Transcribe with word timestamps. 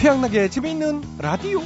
태양나게 0.00 0.50
재미있는 0.50 1.02
라디오. 1.18 1.62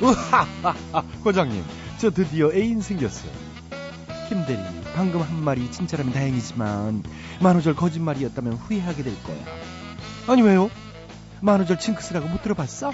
우하하하, 0.00 1.04
과장님, 1.22 1.62
저 1.98 2.10
드디어 2.10 2.50
애인 2.52 2.80
생겼어요. 2.80 3.30
김대리, 4.28 4.58
방금 4.94 5.20
한 5.22 5.44
말이 5.44 5.70
진짜라면 5.70 6.12
다행이지만 6.12 7.02
만우절 7.40 7.76
거짓말이었다면 7.76 8.54
후회하게 8.54 9.02
될 9.02 9.22
거야. 9.22 9.36
아니 10.26 10.42
왜요? 10.42 10.70
만우절 11.40 11.78
징크스라고 11.78 12.28
못 12.28 12.42
들어봤어? 12.42 12.92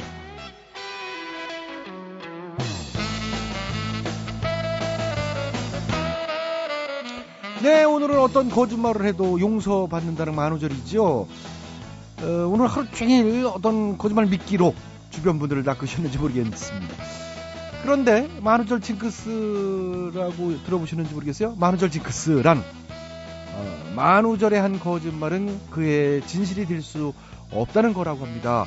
네, 7.62 7.84
오늘은 7.84 8.18
어떤 8.18 8.50
거짓말을 8.50 9.06
해도 9.06 9.38
용서받는다는 9.40 10.34
만우절이죠. 10.34 11.28
어, 12.22 12.26
오늘 12.48 12.66
하루 12.66 12.90
종일 12.90 13.46
어떤 13.46 13.96
거짓말 13.98 14.26
믿기로 14.26 14.74
주변 15.10 15.38
분들을 15.38 15.62
낚으셨는지 15.62 16.18
모르겠습니다. 16.18 16.94
그런데 17.82 18.28
만우절 18.40 18.80
징크스라고 18.80 20.62
들어보시는지 20.64 21.14
모르겠어요? 21.14 21.54
만우절 21.56 21.90
징크스란 21.90 22.58
어, 23.54 23.92
만우절에 23.94 24.58
한 24.58 24.80
거짓말은 24.80 25.60
그의 25.70 26.26
진실이 26.26 26.66
될 26.66 26.82
수 26.82 27.12
없다는 27.52 27.92
거라고 27.92 28.24
합니다. 28.24 28.66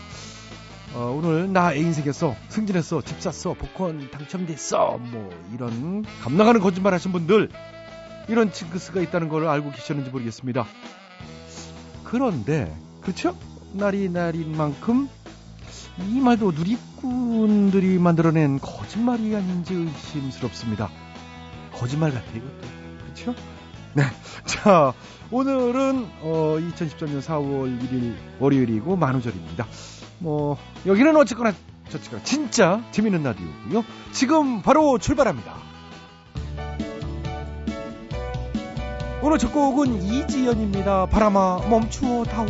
어, 0.94 1.14
오늘 1.18 1.52
나 1.52 1.74
애인 1.74 1.92
생겼어, 1.92 2.36
승진했어, 2.48 3.02
집 3.02 3.20
샀어, 3.20 3.54
복권 3.56 4.10
당첨됐어, 4.12 5.00
뭐 5.02 5.30
이런 5.54 6.06
감나가는 6.22 6.62
거짓말 6.62 6.94
하신 6.94 7.12
분들 7.12 7.50
이런 8.28 8.52
징크스가 8.52 9.02
있다는 9.02 9.30
걸 9.30 9.48
알고 9.48 9.72
계셨는지 9.72 10.10
모르겠습니다. 10.12 10.66
그런데 12.04 12.76
그렇죠? 13.02 13.38
날이 13.74 14.10
날인 14.10 14.56
만큼 14.56 15.10
이 16.00 16.20
말도 16.20 16.52
누리꾼들이 16.52 18.00
만들어낸 18.00 18.60
거짓말이 18.60 19.36
아닌지 19.36 19.74
의심스럽습니다. 19.74 20.90
거짓말 21.74 22.12
같아 22.12 22.26
이것도 22.32 22.68
그렇죠? 23.04 23.36
네, 23.94 24.04
자 24.46 24.94
오늘은 25.32 26.08
어, 26.22 26.58
2013년 26.60 27.22
4월 27.22 27.80
1일 27.82 28.16
월요일이고 28.40 28.96
만우절입니다. 28.96 29.68
뭐 30.20 30.58
여기는 30.86 31.16
어쨌거나 31.16 31.54
저쨌거나 31.90 32.24
진짜 32.24 32.84
재밌는 32.92 33.24
라디오고요. 33.24 33.84
지금 34.12 34.62
바로 34.62 34.98
출발합니다. 34.98 35.75
오늘 39.28 39.40
첫 39.40 39.52
곡은 39.52 40.04
이지연입니다. 40.04 41.08
바람아 41.08 41.68
멈추어 41.68 42.24
다오. 42.26 42.46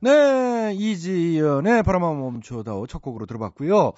네, 0.00 0.74
이지연의 0.74 1.84
바람아 1.84 2.12
멈추어 2.12 2.62
다오 2.62 2.86
첫 2.86 3.00
곡으로 3.00 3.24
들어봤고요. 3.24 3.94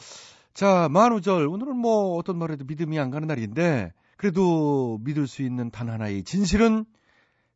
자, 0.54 0.88
만우절. 0.90 1.46
오늘은 1.46 1.76
뭐 1.76 2.16
어떤 2.16 2.38
말에도 2.38 2.64
믿음이 2.64 2.98
안 2.98 3.10
가는 3.10 3.26
날인데, 3.26 3.92
그래도 4.16 4.98
믿을 5.02 5.26
수 5.26 5.42
있는 5.42 5.70
단 5.70 5.88
하나의 5.88 6.24
진실은 6.24 6.84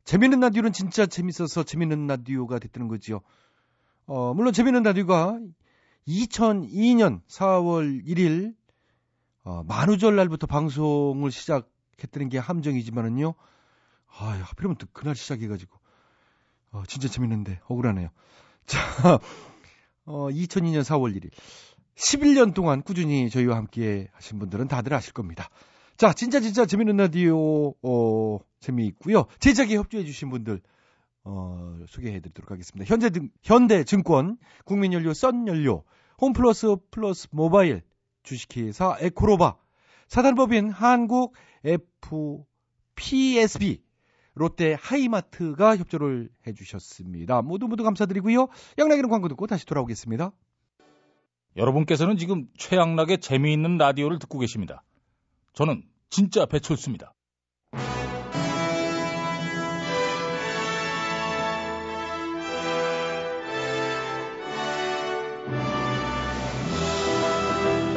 재밌는 0.05 0.41
라디오는 0.41 0.73
진짜 0.73 1.05
재밌어서 1.05 1.63
재밌는 1.63 2.07
라디오가 2.07 2.59
됐다는 2.59 2.89
거지요. 2.89 3.21
어, 4.07 4.33
물론 4.35 4.53
재밌는 4.53 4.83
라디오가 4.83 5.39
2002년 6.09 7.21
4월 7.29 8.05
1일 8.07 8.55
어, 9.45 9.63
만우절 9.65 10.17
날부터 10.17 10.47
방송을 10.47 11.31
시작했다는 11.31 12.31
게 12.31 12.39
함정이지만은요. 12.39 13.35
아, 14.19 14.25
하필이면 14.43 14.77
또 14.79 14.87
그날 14.93 15.15
시작해가지고 15.15 15.77
어, 16.71 16.83
진짜 16.87 17.09
재밌는데 17.09 17.61
억울하네요. 17.67 18.09
자, 18.65 18.81
어, 20.07 20.29
2002년 20.31 20.83
4월 20.83 21.15
1일 21.17 21.31
11년 21.97 22.55
동안 22.55 22.83
꾸준히 22.83 23.31
저희와 23.31 23.57
함께 23.57 24.09
하신 24.13 24.39
분들은 24.39 24.69
다들 24.69 24.95
아실 24.95 25.13
겁니다. 25.13 25.49
자, 25.97 26.13
진짜 26.13 26.41
진짜 26.41 26.67
재밌는 26.67 26.99
라디오 26.99 27.75
어, 27.83 28.39
재미있고요. 28.61 29.25
제작에 29.41 29.77
협조해 29.77 30.05
주신 30.05 30.29
분들 30.31 30.61
어, 31.25 31.79
소개해 31.89 32.21
드리도록 32.21 32.51
하겠습니다. 32.51 32.89
현재 32.89 33.11
등, 33.11 33.31
현대증권, 33.43 34.37
국민연료, 34.65 35.15
썬연료, 35.15 35.85
홈플러스 36.21 36.77
플러스 36.91 37.29
모바일, 37.33 37.83
주식회사 38.23 38.99
에코로바, 39.01 39.57
사단법인 40.09 40.71
한국 40.71 41.35
FPSB, 42.95 43.83
롯데 44.35 44.77
하이마트가 44.79 45.79
협조를 45.79 46.29
해 46.47 46.53
주셨습니다. 46.53 47.41
모두 47.41 47.67
모두 47.69 47.83
감사드리고요. 47.83 48.49
양락이는 48.79 49.09
광고 49.09 49.29
듣고 49.29 49.47
다시 49.47 49.65
돌아오겠습니다. 49.65 50.31
여러분께서는 51.57 52.19
지금 52.19 52.47
최양락의 52.59 53.19
재미있는 53.19 53.79
라디오를 53.79 54.19
듣고 54.19 54.39
계십니다. 54.39 54.83
저는 55.55 55.83
진짜 56.11 56.45
배철수입니다. 56.47 57.15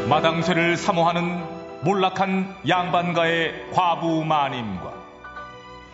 마당쇠를 0.09 0.75
사모하는 0.75 1.84
몰락한 1.84 2.56
양반가의 2.68 3.72
과부 3.72 4.25
마님과 4.25 4.94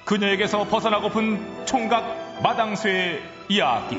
그녀에게서 0.05 0.65
벗어나고픈 0.65 1.65
총각 1.65 2.41
마당쇠의 2.41 3.21
이야기. 3.49 3.97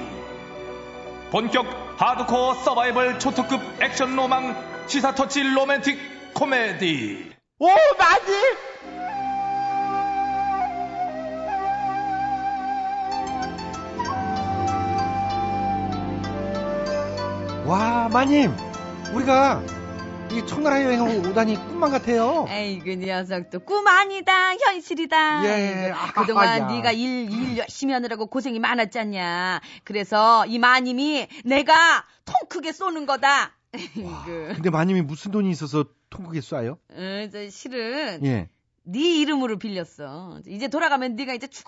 본격 1.31 1.85
하드코어 1.98 2.54
서바이벌 2.62 3.18
초특급 3.18 3.82
액션 3.82 4.14
로망 4.16 4.54
시사 4.86 5.14
터치 5.14 5.42
로맨틱 5.42 6.34
코미디. 6.34 7.32
오, 7.58 7.68
맞지? 7.98 8.32
와, 17.64 18.08
마님, 18.12 18.54
우리가 19.14 19.62
이 20.32 20.47
청나라 20.47 20.82
여행을 20.82 21.26
오다니 21.28 21.56
꿈만 21.56 21.91
같아요. 21.91 22.47
에이, 22.50 22.81
그 22.81 22.94
녀석도 22.94 23.60
꿈 23.60 23.87
아니다, 23.87 24.54
현실이다. 24.54 25.44
예, 25.47 25.92
아, 25.94 26.12
그동안 26.12 26.60
야. 26.60 26.66
네가 26.66 26.92
일, 26.92 27.31
일 27.31 27.56
열심히 27.59 27.94
하느라고 27.94 28.26
고생이 28.26 28.59
많았잖냐. 28.59 29.60
그래서 29.84 30.44
이 30.47 30.59
마님이 30.59 31.28
내가 31.44 32.04
통 32.25 32.34
크게 32.48 32.72
쏘는 32.72 33.06
거다. 33.06 33.56
그, 33.72 34.53
근데 34.54 34.70
마님이 34.70 35.03
무슨 35.03 35.31
돈이 35.32 35.50
있어서 35.50 35.84
통크게 36.10 36.41
쏴요? 36.41 36.78
어, 36.91 37.28
저 37.32 37.48
실은 37.50 38.25
예. 38.25 38.48
네 38.88 39.19
이름으로 39.20 39.58
빌렸어. 39.58 40.38
이제 40.47 40.69
돌아가면 40.69 41.16
네가 41.16 41.34
이제 41.34 41.48
쭉 41.48 41.64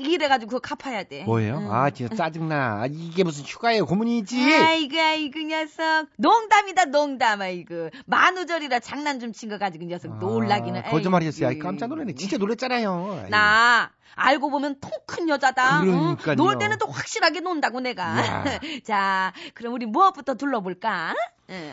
일해가지고 0.00 0.50
그거 0.50 0.60
갚아야 0.60 1.04
돼. 1.04 1.22
뭐예요? 1.24 1.58
응. 1.58 1.72
아, 1.72 1.90
진짜 1.90 2.16
짜증나. 2.16 2.82
아, 2.82 2.86
이게 2.90 3.22
무슨 3.22 3.44
휴가예요? 3.44 3.86
고문이지. 3.86 4.36
아이고 4.52 4.98
아이고 4.98 5.38
녀석 5.42 6.06
농담이다 6.16 6.86
농담 6.86 7.40
아이고 7.40 7.90
만우절이라 8.06 8.80
장난 8.80 9.20
좀 9.20 9.32
친 9.32 9.48
거 9.48 9.58
가지고 9.58 9.84
녀석 9.84 10.18
놀라기는 10.18 10.80
아, 10.84 10.90
거짓말이었어요. 10.90 11.48
아이. 11.48 11.58
깜짝 11.60 11.86
놀랐네. 11.86 12.14
진짜 12.14 12.36
놀랬잖아요. 12.36 13.26
나 13.30 13.92
알고 14.16 14.50
보면 14.50 14.76
통 14.80 14.90
큰 15.06 15.28
여자다. 15.28 15.78
어? 15.78 15.80
그러니까요. 15.82 16.34
놀 16.34 16.58
때는 16.58 16.78
또 16.78 16.86
확실하게 16.88 17.40
논다고 17.40 17.78
내가. 17.80 18.02
야. 18.26 18.44
자, 18.84 19.32
그럼 19.54 19.72
우리 19.72 19.86
무엇부터 19.86 20.34
둘러볼까? 20.34 21.14
응. 21.50 21.72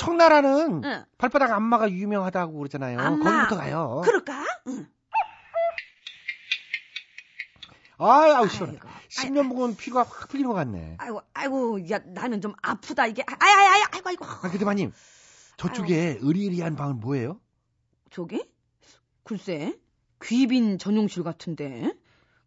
청나라는 0.00 0.82
응. 0.82 1.04
발바닥 1.18 1.52
안마가 1.52 1.90
유명하다고 1.90 2.58
그러잖아요. 2.58 2.98
안마. 2.98 3.24
거기부터 3.24 3.56
가요. 3.56 4.00
그럴까? 4.02 4.44
응. 4.68 4.86
아이, 7.98 8.32
아우, 8.32 8.48
시원해. 8.48 8.78
아이고, 8.80 8.88
10년 9.10 9.48
먹은 9.48 9.76
피가 9.76 10.00
확 10.04 10.28
풀리는 10.28 10.48
것 10.48 10.54
같네. 10.54 10.96
아이고, 10.98 11.20
아이고, 11.34 11.90
야, 11.90 11.98
나는 11.98 12.40
좀 12.40 12.54
아프다, 12.62 13.06
이게. 13.06 13.22
아이, 13.26 13.36
아이, 13.52 13.66
아이, 13.66 13.82
아이고, 13.92 14.08
아이고. 14.08 14.24
아, 14.24 14.48
근데 14.50 14.64
마님, 14.64 14.90
저쪽에 15.58 16.16
의리의리한 16.22 16.76
방은 16.76 17.00
뭐예요? 17.00 17.38
저기? 18.10 18.42
글쎄, 19.22 19.78
귀빈 20.22 20.78
전용실 20.78 21.22
같은데. 21.24 21.92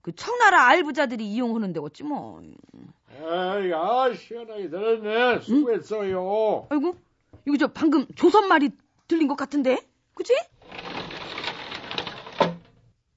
그 0.02 0.12
청나라 0.16 0.66
알부자들이 0.70 1.24
이용하는데 1.24 1.80
어찌 1.80 2.04
뭐. 2.04 2.42
에이, 2.42 3.72
아, 3.76 4.12
시원하게 4.12 4.70
들었네. 4.72 5.42
수고했어요. 5.42 6.68
아이고, 6.72 6.98
이거 7.46 7.58
저 7.58 7.68
방금 7.68 8.06
조선 8.16 8.48
말이 8.48 8.72
들린 9.08 9.28
것 9.28 9.36
같은데? 9.36 9.80
그치? 10.14 10.34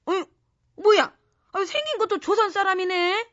어이, 0.05 0.23
뭐야? 0.81 1.13
아유, 1.53 1.65
생긴 1.65 1.97
것도 1.97 2.19
조선 2.19 2.51
사람이네. 2.51 3.27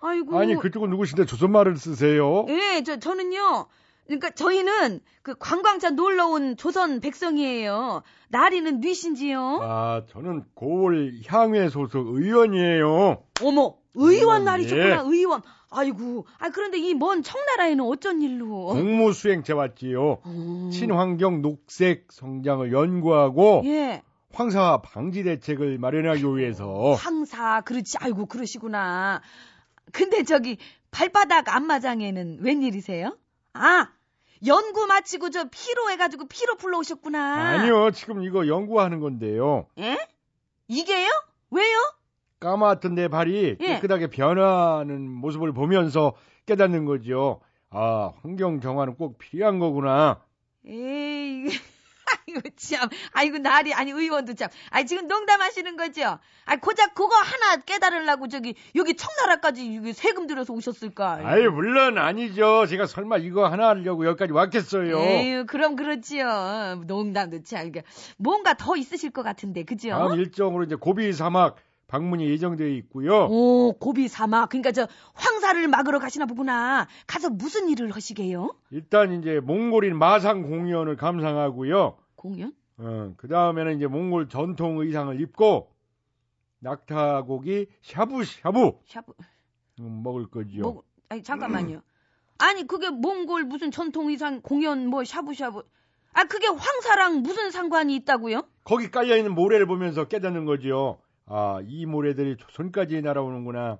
아이고. 0.00 0.38
아니 0.38 0.54
그쪽은 0.56 0.90
누구신데 0.90 1.26
조선 1.26 1.52
말을 1.52 1.76
쓰세요? 1.76 2.46
예, 2.48 2.82
저 2.84 2.98
저는요. 2.98 3.66
그러니까 4.06 4.30
저희는 4.30 5.00
그 5.22 5.34
관광차 5.38 5.90
놀러 5.90 6.26
온 6.26 6.56
조선 6.56 7.00
백성이에요. 7.00 8.02
나리는 8.28 8.80
뉘신지요? 8.80 9.60
아 9.62 10.02
저는 10.08 10.44
고을 10.54 11.20
향회 11.26 11.68
소속 11.68 12.08
의원이에요. 12.08 13.22
어머, 13.42 13.76
의원 13.94 14.42
음, 14.42 14.44
날이셨구나, 14.46 14.96
예. 14.96 15.00
의원. 15.04 15.42
아이고, 15.70 16.26
아 16.38 16.50
그런데 16.50 16.78
이 16.78 16.94
먼 16.94 17.22
청나라에는 17.22 17.84
어쩐 17.84 18.20
일로? 18.22 18.66
공무 18.66 19.12
수행체 19.12 19.52
왔지요. 19.52 20.18
어. 20.24 20.70
친환경 20.72 21.42
녹색 21.42 22.08
성장을 22.10 22.72
연구하고 22.72 23.62
예, 23.66 24.02
황사 24.32 24.80
방지 24.82 25.22
대책을 25.22 25.78
마련하기 25.78 26.24
위해서 26.36 26.92
황사, 26.94 27.62
그렇지. 27.62 27.98
아이고, 28.00 28.26
그러시구나. 28.26 29.22
근데 29.92 30.22
저기 30.24 30.56
발바닥 30.90 31.48
안마장에는 31.54 32.38
웬일이세요? 32.42 33.16
아, 33.54 33.88
연구 34.46 34.86
마치고 34.86 35.30
저 35.30 35.44
피로 35.50 35.90
해가지고 35.90 36.26
피로 36.28 36.56
풀러 36.56 36.78
오셨구나. 36.78 37.60
아니요 37.60 37.90
지금 37.92 38.22
이거 38.22 38.46
연구하는 38.46 39.00
건데요. 39.00 39.66
예? 39.78 39.98
이게요? 40.68 41.08
왜요? 41.50 41.76
까맣던 42.40 42.94
내 42.94 43.08
발이 43.08 43.56
예. 43.60 43.66
깨끗하게 43.74 44.08
변하는 44.08 45.08
모습을 45.08 45.52
보면서 45.52 46.14
깨닫는 46.46 46.86
거죠. 46.86 47.40
아 47.68 48.12
환경 48.22 48.60
정화는 48.60 48.96
꼭 48.96 49.18
필요한 49.18 49.58
거구나. 49.58 50.20
에이, 50.66 51.46
아이고 52.26 52.40
참, 52.56 52.88
아이고 53.12 53.38
나리 53.38 53.72
아니 53.72 53.92
의원도 53.92 54.34
참, 54.34 54.48
아니 54.70 54.86
지금 54.86 55.06
농담하시는 55.06 55.76
거죠? 55.76 56.18
아 56.46 56.56
고작 56.56 56.94
그거 56.94 57.14
하나 57.14 57.56
깨달으려고 57.62 58.28
저기 58.28 58.54
여기 58.74 58.94
청나라까지 58.96 59.76
여기 59.76 59.92
세금 59.92 60.26
들여서 60.26 60.52
오셨을까? 60.52 61.20
아이 61.22 61.46
물론 61.46 61.98
아니죠. 61.98 62.66
제가 62.66 62.86
설마 62.86 63.18
이거 63.18 63.46
하나 63.48 63.68
하려고 63.68 64.06
여기까지 64.06 64.32
왔겠어요. 64.32 64.98
에휴, 64.98 65.46
그럼 65.46 65.76
그렇지요. 65.76 66.82
농담도 66.86 67.42
참, 67.42 67.70
그러니까 67.70 67.82
뭔가 68.16 68.54
더 68.54 68.76
있으실 68.76 69.10
것 69.10 69.22
같은데, 69.22 69.64
그죠? 69.64 69.90
다음 69.90 70.18
일정으로 70.18 70.64
이제 70.64 70.74
고비 70.74 71.12
사막 71.12 71.56
방문이 71.90 72.30
예정되어 72.30 72.68
있고요. 72.68 73.26
오, 73.28 73.72
고비 73.72 74.06
사막. 74.06 74.48
그러니까 74.48 74.70
저 74.70 74.86
황사를 75.14 75.66
막으러 75.66 75.98
가시나 75.98 76.24
보구나. 76.24 76.86
가서 77.08 77.30
무슨 77.30 77.68
일을 77.68 77.90
하시게요? 77.90 78.54
일단 78.70 79.12
이제 79.12 79.40
몽골인 79.40 79.98
마상 79.98 80.42
공연을 80.42 80.96
감상하고요. 80.96 81.96
공연? 82.14 82.52
어, 82.78 83.12
그 83.16 83.26
다음에는 83.26 83.76
이제 83.76 83.88
몽골 83.88 84.28
전통 84.28 84.78
의상을 84.78 85.20
입고 85.20 85.72
낙타고기 86.60 87.66
샤브샤브 87.82 88.72
샤브. 88.86 89.12
음, 89.80 90.02
먹을 90.04 90.28
거죠. 90.30 90.60
뭐, 90.60 90.82
아니 91.08 91.24
잠깐만요. 91.24 91.82
아니 92.38 92.66
그게 92.68 92.88
몽골 92.88 93.44
무슨 93.44 93.72
전통 93.72 94.10
의상 94.10 94.42
공연 94.42 94.86
뭐 94.86 95.02
샤브샤브. 95.02 95.62
아 96.12 96.24
그게 96.24 96.46
황사랑 96.46 97.22
무슨 97.22 97.50
상관이 97.50 97.96
있다고요? 97.96 98.42
거기 98.62 98.90
깔려 98.90 99.16
있는 99.16 99.34
모래를 99.34 99.66
보면서 99.66 100.04
깨닫는 100.04 100.44
거죠. 100.44 101.00
아, 101.32 101.60
이 101.64 101.86
모래들이 101.86 102.36
조선까지 102.36 103.02
날아오는구나. 103.02 103.78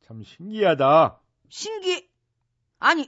참 0.00 0.22
신기하다. 0.22 1.20
신기. 1.50 2.08
아니 2.78 3.06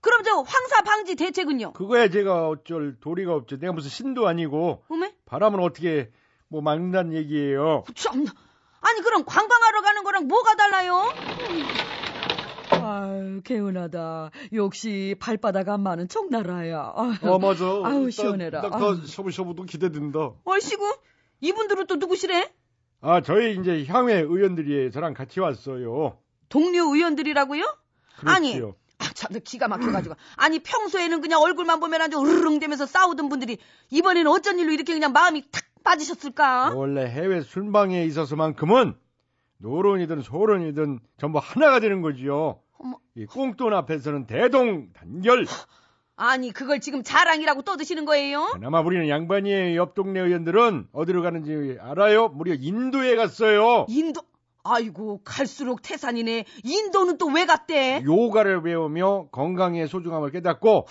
그럼 0.00 0.22
저 0.24 0.36
황사 0.36 0.82
방지 0.82 1.14
대책은요? 1.16 1.74
그거야 1.74 2.08
제가 2.08 2.48
어쩔 2.48 2.98
도리가 2.98 3.34
없죠. 3.34 3.58
내가 3.58 3.74
무슨 3.74 3.90
신도 3.90 4.26
아니고 4.26 4.82
어메? 4.88 5.14
바람은 5.26 5.60
어떻게 5.60 6.10
뭐 6.48 6.62
막는다는 6.62 7.12
얘기예요. 7.12 7.84
참. 7.94 8.24
아니 8.80 9.02
그럼 9.02 9.24
관광하러 9.26 9.82
가는 9.82 10.02
거랑 10.02 10.26
뭐가 10.26 10.54
달라요? 10.56 11.02
아유 12.82 13.42
개운하다. 13.44 14.30
역시 14.54 15.14
발바닥 15.20 15.68
안 15.68 15.82
많은 15.82 16.08
청나라야. 16.08 16.94
아유, 16.96 17.12
어 17.30 17.38
맞아. 17.38 17.66
아우, 17.66 18.10
시원해라. 18.10 18.62
나, 18.62 18.68
아우. 18.72 18.96
나 18.96 19.06
셔브셔브도 19.06 19.64
기대된다. 19.64 20.32
얼씨구 20.44 20.96
이분들은 21.42 21.86
또 21.86 21.96
누구시래? 21.96 22.50
아 23.00 23.20
저희 23.22 23.58
이제 23.58 23.84
향회 23.86 24.14
의원들이 24.14 24.90
저랑 24.90 25.14
같이 25.14 25.40
왔어요. 25.40 26.18
동료 26.48 26.94
의원들이라고요? 26.94 27.64
아니, 28.26 28.52
그렇지요. 28.52 28.74
아, 28.98 29.04
참, 29.14 29.30
기가 29.42 29.68
막혀가지고. 29.68 30.14
아니, 30.36 30.58
평소에는 30.58 31.22
그냥 31.22 31.40
얼굴만 31.40 31.80
보면 31.80 32.02
아주 32.02 32.18
으르릉대면서 32.20 32.84
싸우던 32.84 33.30
분들이 33.30 33.56
이번에는 33.90 34.30
어쩐 34.30 34.58
일로 34.58 34.72
이렇게 34.72 34.92
그냥 34.92 35.12
마음이 35.12 35.50
탁 35.50 35.64
빠지셨을까? 35.84 36.74
원래 36.74 37.06
해외 37.06 37.40
순방에 37.40 38.04
있어서만큼은 38.04 38.94
노론이든 39.58 40.20
소론이든 40.20 41.00
전부 41.18 41.38
하나가 41.38 41.80
되는 41.80 42.02
거지요. 42.02 42.60
어머. 42.78 42.98
이 43.14 43.24
꽁돈 43.24 43.72
앞에서는 43.72 44.26
대동 44.26 44.92
단결. 44.92 45.46
아니, 46.22 46.52
그걸 46.52 46.80
지금 46.80 47.02
자랑이라고 47.02 47.62
떠드시는 47.62 48.04
거예요? 48.04 48.50
그나마 48.52 48.80
우리는 48.82 49.08
양반이에요. 49.08 49.74
옆 49.80 49.94
동네 49.94 50.20
의원들은 50.20 50.88
어디로 50.92 51.22
가는지 51.22 51.78
알아요? 51.80 52.28
무려 52.28 52.52
인도에 52.52 53.16
갔어요. 53.16 53.86
인도, 53.88 54.20
아이고, 54.62 55.22
갈수록 55.24 55.80
태산이네. 55.80 56.44
인도는 56.62 57.16
또 57.16 57.28
왜 57.28 57.46
갔대? 57.46 58.02
요가를 58.04 58.62
배우며 58.62 59.28
건강의 59.32 59.88
소중함을 59.88 60.30
깨닫고 60.30 60.86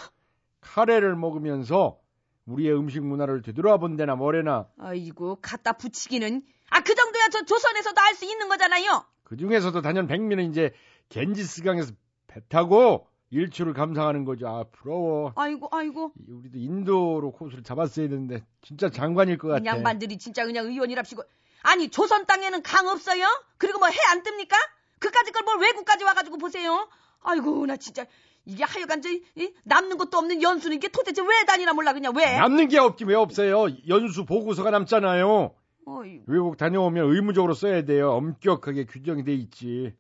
카레를 0.61 1.15
먹으면서 1.15 1.99
우리의 2.47 2.75
음식 2.75 3.01
문화를 3.05 3.43
되돌아본 3.43 3.97
데나 3.97 4.15
뭐래나 4.15 4.65
아이고, 4.79 5.37
갖다 5.43 5.73
붙이기는. 5.73 6.41
아, 6.71 6.81
그 6.81 6.95
정도야 6.95 7.27
저 7.31 7.43
조선에서도 7.45 8.01
할 8.01 8.15
수 8.15 8.25
있는 8.25 8.49
거잖아요? 8.49 9.03
그 9.23 9.37
중에서도 9.37 9.79
단연 9.83 10.07
백미는 10.07 10.49
이제 10.49 10.71
겐지스강에서 11.09 11.93
배 12.25 12.41
타고 12.49 13.05
일출을 13.31 13.73
감상하는 13.73 14.25
거죠. 14.25 14.47
아 14.47 14.63
부러워. 14.71 15.33
아이고, 15.35 15.67
아이고. 15.71 16.11
이- 16.27 16.31
우리도 16.31 16.57
인도로 16.57 17.31
코스를 17.31 17.63
잡았어야 17.63 18.07
되는데 18.09 18.43
진짜 18.61 18.89
장관일 18.89 19.37
것 19.37 19.49
같아. 19.49 19.61
이 19.63 19.65
양반들이 19.65 20.17
진짜 20.17 20.45
그냥 20.45 20.65
의원이랍시고. 20.67 21.21
아니, 21.63 21.89
조선 21.89 22.25
땅에는 22.25 22.63
강 22.63 22.87
없어요? 22.87 23.25
그리고 23.57 23.79
뭐 23.79 23.89
해 23.89 23.95
안 24.11 24.23
뜹니까? 24.23 24.55
그까짓 24.99 25.33
걸 25.33 25.43
뭘 25.43 25.59
외국까지 25.59 26.03
와가지고 26.03 26.37
보세요. 26.37 26.87
아이고, 27.21 27.65
나 27.65 27.77
진짜. 27.77 28.05
이게 28.45 28.63
하여간 28.63 29.01
저, 29.01 29.09
이, 29.09 29.53
남는 29.65 29.97
것도 29.97 30.17
없는 30.17 30.41
연수는 30.41 30.77
이게 30.77 30.87
도대체 30.87 31.21
왜 31.21 31.45
다니나 31.45 31.73
몰라, 31.73 31.93
그냥 31.93 32.13
왜? 32.15 32.37
남는 32.39 32.69
게 32.69 32.79
없지 32.79 33.03
왜 33.05 33.13
없어요? 33.15 33.67
연수 33.87 34.25
보고서가 34.25 34.71
남잖아요. 34.71 35.53
어이, 35.85 36.21
외국 36.25 36.57
다녀오면 36.57 37.11
의무적으로 37.13 37.53
써야 37.53 37.83
돼요. 37.83 38.11
엄격하게 38.13 38.85
규정이 38.85 39.23
돼 39.23 39.33
있지. 39.33 39.93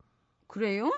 그래요? 0.47 0.91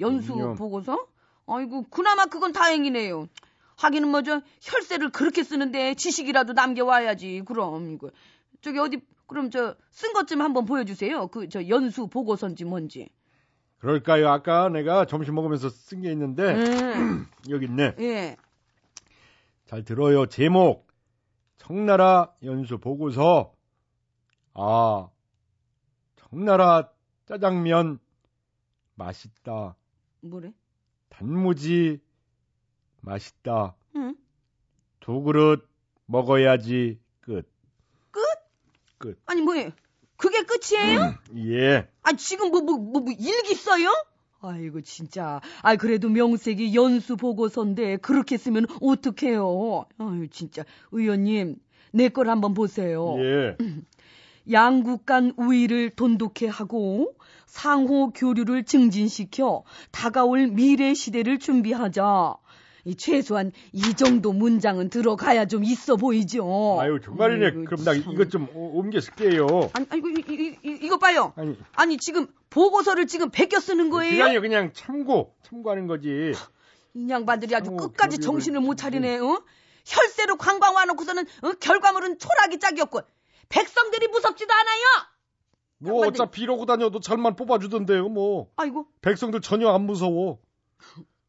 연수 0.00 0.34
그럼요. 0.34 0.54
보고서? 0.56 1.06
아이고, 1.46 1.84
그나마 1.90 2.26
그건 2.26 2.52
다행이네요. 2.52 3.28
하기는 3.76 4.08
뭐저 4.08 4.40
혈세를 4.62 5.10
그렇게 5.10 5.42
쓰는데 5.44 5.94
지식이라도 5.94 6.54
남겨와야지. 6.54 7.42
그럼 7.46 7.90
이거 7.92 8.10
저기 8.62 8.78
어디 8.78 9.00
그럼 9.26 9.50
저 9.50 9.76
쓴 9.92 10.12
것 10.14 10.26
좀 10.28 10.40
한번 10.40 10.64
보여주세요. 10.64 11.28
그 11.28 11.48
저 11.48 11.68
연수 11.68 12.06
보고서인지 12.08 12.64
뭔지. 12.64 13.08
그럴까요? 13.78 14.30
아까 14.30 14.68
내가 14.70 15.04
점심 15.04 15.34
먹으면서 15.34 15.68
쓴 15.68 16.00
게 16.00 16.10
있는데 16.12 16.54
음, 16.54 17.26
여기 17.50 17.66
있네. 17.66 17.94
예. 18.00 18.36
잘 19.66 19.84
들어요. 19.84 20.26
제목 20.26 20.86
청나라 21.58 22.32
연수 22.44 22.78
보고서. 22.78 23.52
아 24.54 25.08
청나라 26.16 26.88
짜장면 27.26 27.98
맛있다. 28.94 29.76
뭐래? 30.22 30.52
단무지 31.16 31.98
맛있다. 33.00 33.74
응. 33.96 34.14
두 35.00 35.22
그릇 35.22 35.66
먹어야지 36.06 36.98
끝. 37.20 37.48
아니 39.26 39.42
뭐예요? 39.42 39.70
그게 40.16 40.42
끝이에요? 40.42 41.14
예. 41.36 41.88
아 42.02 42.12
지금 42.14 42.50
뭐뭐 42.50 42.78
뭐 42.78 43.02
일기 43.18 43.54
써요? 43.54 43.90
아이고 44.40 44.80
진짜. 44.80 45.40
아 45.62 45.76
그래도 45.76 46.08
명색이 46.08 46.74
연수 46.74 47.16
보고서인데 47.16 47.98
그렇게 47.98 48.36
쓰면 48.38 48.66
어떡해요? 48.80 49.86
아유 49.98 50.28
진짜 50.28 50.64
의원님 50.92 51.56
내 51.92 52.08
걸 52.08 52.28
한번 52.30 52.54
보세요. 52.54 53.14
예. 53.18 53.56
양국 54.50 55.06
간 55.06 55.32
우위를 55.36 55.90
돈독해 55.90 56.48
하고 56.50 57.14
상호 57.46 58.10
교류를 58.12 58.64
증진시켜 58.64 59.64
다가올 59.90 60.48
미래 60.48 60.94
시대를 60.94 61.38
준비하자. 61.38 62.36
이 62.84 62.94
최소한 62.94 63.50
이 63.72 63.80
정도 63.94 64.32
문장은 64.32 64.90
들어가야 64.90 65.46
좀 65.46 65.64
있어 65.64 65.96
보이죠. 65.96 66.78
아유 66.80 67.00
정말이네. 67.04 67.46
아이고, 67.46 67.64
그럼 67.64 67.84
나 67.84 67.92
참. 67.94 68.12
이것 68.12 68.30
좀 68.30 68.46
오- 68.54 68.78
옮겨 68.78 69.00
쓸게요. 69.00 69.70
아니, 69.72 69.86
아이고 69.90 70.08
이, 70.10 70.14
이, 70.28 70.56
이, 70.62 70.78
이거 70.82 70.96
봐요. 70.98 71.32
아니 71.36 71.58
아니 71.74 71.96
지금 71.98 72.28
보고서를 72.50 73.08
지금 73.08 73.30
베껴 73.30 73.58
쓰는 73.58 73.90
거예요? 73.90 74.22
아니라 74.24 74.40
그냥 74.40 74.70
참고 74.72 75.34
참고하는 75.42 75.88
거지. 75.88 76.32
이 76.94 77.08
양반들이 77.08 77.52
아주 77.56 77.72
어, 77.72 77.76
끝까지 77.76 78.18
교류를 78.18 78.22
정신을 78.24 78.60
못 78.60 78.76
좀- 78.76 78.76
차리네. 78.76 79.18
어? 79.18 79.42
혈세로 79.84 80.36
관광 80.36 80.74
와놓고서는 80.76 81.24
어? 81.42 81.52
결과물은 81.58 82.18
초락이 82.20 82.60
짝이었고 82.60 83.00
백성들이 83.48 84.08
무섭지도 84.08 84.52
않아요. 84.52 84.82
뭐 85.78 86.02
양반들- 86.02 86.08
어차피 86.08 86.42
이러고 86.42 86.66
다녀도 86.66 87.00
잘만 87.00 87.36
뽑아주던데요. 87.36 88.08
뭐 88.08 88.50
아이고, 88.56 88.86
백성들 89.02 89.40
전혀 89.40 89.68
안 89.70 89.82
무서워. 89.82 90.38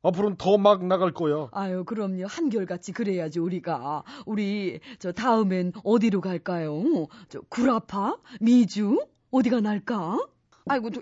앞으로는 0.03 0.37
더 0.37 0.57
막 0.57 0.85
나갈 0.85 1.11
거야. 1.11 1.49
아유, 1.51 1.83
그럼요. 1.83 2.27
한결같이 2.27 2.93
그래야지, 2.93 3.39
우리가. 3.39 4.03
우리, 4.25 4.79
저, 4.99 5.11
다음엔 5.11 5.73
어디로 5.83 6.21
갈까요? 6.21 6.81
저, 7.29 7.41
구라파? 7.49 8.17
미주? 8.39 9.05
어디가 9.31 9.59
날까? 9.59 10.25
아이고, 10.69 10.91
저, 10.91 11.01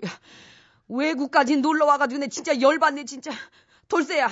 외국까지 0.88 1.56
놀러 1.58 1.84
와가지고 1.86 2.20
내 2.20 2.28
진짜 2.28 2.60
열받네, 2.60 3.04
진짜. 3.04 3.30
돌쇠야, 3.88 4.28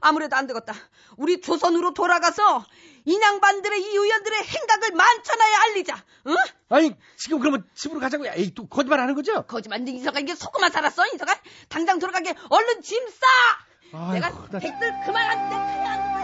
아무래도 0.00 0.36
안 0.36 0.46
되겠다. 0.46 0.74
우리 1.16 1.40
조선으로 1.40 1.94
돌아가서 1.94 2.64
인양반들의 3.04 3.80
이 3.82 3.86
의원들의 3.96 4.42
행각을 4.44 4.92
만천하에 4.92 5.54
알리자. 5.54 5.96
응? 6.26 6.36
아니 6.68 6.94
지금 7.16 7.38
그러면 7.38 7.66
집으로 7.74 8.00
가자고요. 8.00 8.32
에이 8.34 8.52
또 8.54 8.66
거짓말 8.66 9.00
하는 9.00 9.14
거죠? 9.14 9.42
거짓말 9.42 9.84
네 9.84 9.92
인서가 9.92 10.20
이게 10.20 10.34
속고만 10.34 10.70
살았어, 10.70 11.06
인서가? 11.06 11.34
당장 11.68 11.98
돌아가게 11.98 12.34
얼른 12.50 12.82
짐 12.82 13.06
싸! 13.08 13.96
아이고, 13.96 14.12
내가 14.12 14.28
나- 14.50 14.58
백들 14.58 14.94
그만 15.06 15.30
안 15.30 15.48
돼, 15.48 15.56
그냥 15.56 15.92
안 15.92 16.14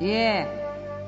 돼. 0.00 0.06
예. 0.06 0.46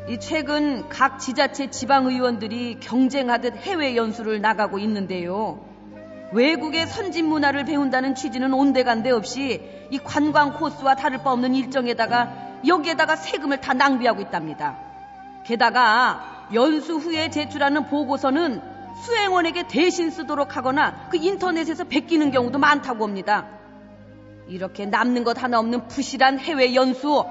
이 0.09 0.19
최근 0.21 0.88
각 0.88 1.19
지자체 1.19 1.71
지방의원들이 1.71 2.79
경쟁하듯 2.81 3.57
해외 3.57 3.97
연수를 3.97 4.41
나가고 4.41 4.79
있는데요. 4.79 5.65
외국의 6.33 6.87
선진 6.87 7.26
문화를 7.26 7.64
배운다는 7.64 8.14
취지는 8.14 8.52
온데간데 8.52 9.11
없이 9.11 9.62
이 9.90 9.99
관광 9.99 10.54
코스와 10.54 10.97
다를 10.97 11.18
바 11.18 11.33
없는 11.33 11.54
일정에다가 11.54 12.61
여기에다가 12.66 13.16
세금을 13.16 13.61
다 13.61 13.75
낭비하고 13.75 14.21
있답니다. 14.23 14.76
게다가 15.45 16.49
연수 16.52 16.97
후에 16.97 17.30
제출하는 17.30 17.87
보고서는 17.87 18.61
수행원에게 19.04 19.68
대신 19.68 20.11
쓰도록 20.11 20.56
하거나 20.56 21.09
그 21.11 21.16
인터넷에서 21.16 21.85
베끼는 21.85 22.30
경우도 22.30 22.59
많다고 22.59 23.04
합니다. 23.04 23.47
이렇게 24.49 24.87
남는 24.87 25.25
것 25.25 25.42
하나 25.42 25.59
없는 25.59 25.88
부실한 25.88 26.38
해외 26.38 26.75
연수. 26.75 27.25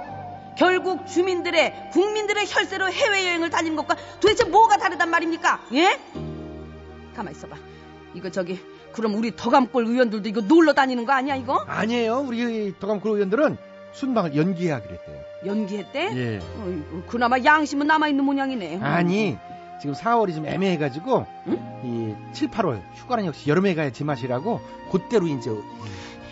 결국 0.58 1.06
주민들의 1.08 1.90
국민들의 1.92 2.46
혈세로 2.48 2.90
해외여행을 2.90 3.50
다니는 3.50 3.76
것과 3.76 3.96
도대체 4.22 4.46
뭐가 4.46 4.78
다르단 4.78 5.10
말입니까? 5.10 5.60
예? 5.74 6.00
가만 7.14 7.34
있어봐. 7.34 7.75
이거 8.16 8.32
저기 8.32 8.58
그럼 8.94 9.16
우리 9.16 9.36
더감골 9.36 9.86
의원들도 9.86 10.28
이거 10.30 10.42
놀러 10.42 10.74
다니는 10.74 11.06
거 11.06 11.12
아니야 11.12 11.36
이거? 11.36 11.64
아니에요. 11.68 12.20
우리 12.28 12.74
도감구 12.80 13.10
의원들은 13.16 13.58
순방을 13.94 14.36
연기하기로 14.36 14.94
했대요. 14.94 15.20
연기했대? 15.46 16.12
예. 16.16 16.38
어이구, 16.38 17.04
그나마 17.08 17.38
양심은 17.44 17.86
남아 17.88 18.08
있는 18.08 18.24
모양이네. 18.24 18.80
아니 18.82 19.38
지금 19.82 19.94
4월이 19.94 20.34
좀 20.34 20.46
애매해가지고 20.46 21.28
이 21.84 22.16
7, 22.34 22.50
8월 22.50 22.82
휴가는 22.96 23.26
역시 23.26 23.50
여름에 23.50 23.76
가야 23.76 23.92
제맛이라고 23.92 24.62
그때로 24.92 25.28
이제 25.28 25.52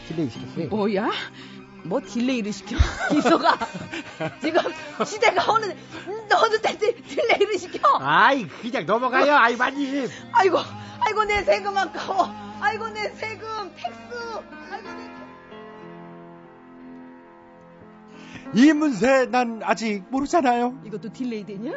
delay 0.08 0.29
시켰어요. 0.30 0.68
뭐야? 0.70 1.10
뭐 1.84 2.00
delay를 2.01 2.53
시켜? 2.54 2.78
기소가 3.12 3.58
지금 4.42 4.62
시대가 5.06 5.52
때 6.62 6.78
딜- 6.78 7.02
delay를 7.03 7.58
시켜? 7.60 7.98
아이 8.00 8.48
그냥 8.48 8.86
넘어가요. 8.86 9.34
아이 9.36 9.56
많이. 9.56 10.08
아이고 10.32 10.58
아이고 11.00 11.24
내 11.25 11.44
세금 11.44 11.78
아까워. 11.78 12.30
아이고 12.62 12.88
내 12.90 13.10
세금 13.12 13.48
tax. 13.75 14.00
아이고 14.72 14.90
내 14.94 15.13
이문세 18.56 19.25
난 19.32 19.62
아직 19.63 20.04
모르잖아요. 20.10 20.80
이것도 20.86 21.12
delay 21.12 21.43
되냐? 21.46 21.72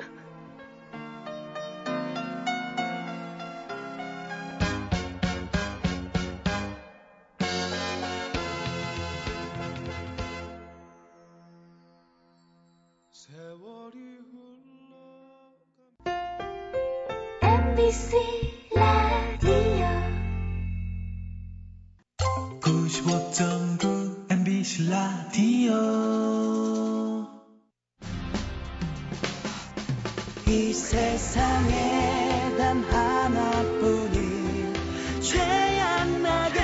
이 30.49 30.73
세상에 30.73 32.55
단 32.57 32.85
하나뿐인 32.85 34.73
최양나게 35.21 36.61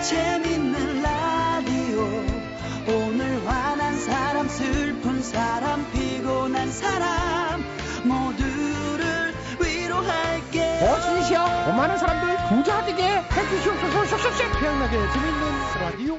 재밌는 0.00 1.02
라디오 1.02 2.00
오늘 2.88 3.46
화난 3.46 3.98
사람 3.98 4.48
슬픈 4.48 5.22
사람 5.22 5.92
피곤한 5.92 6.72
사람 6.72 7.62
모두를 8.04 9.34
위로할게 9.60 10.80
어서오시오. 10.82 11.38
많은 11.76 11.98
사람들 11.98 12.48
부자 12.48 12.82
되게 12.86 13.08
해주시옵소서. 13.08 14.16
태양나게 14.58 14.96
재밌는 14.96 15.42
라디오. 15.82 16.18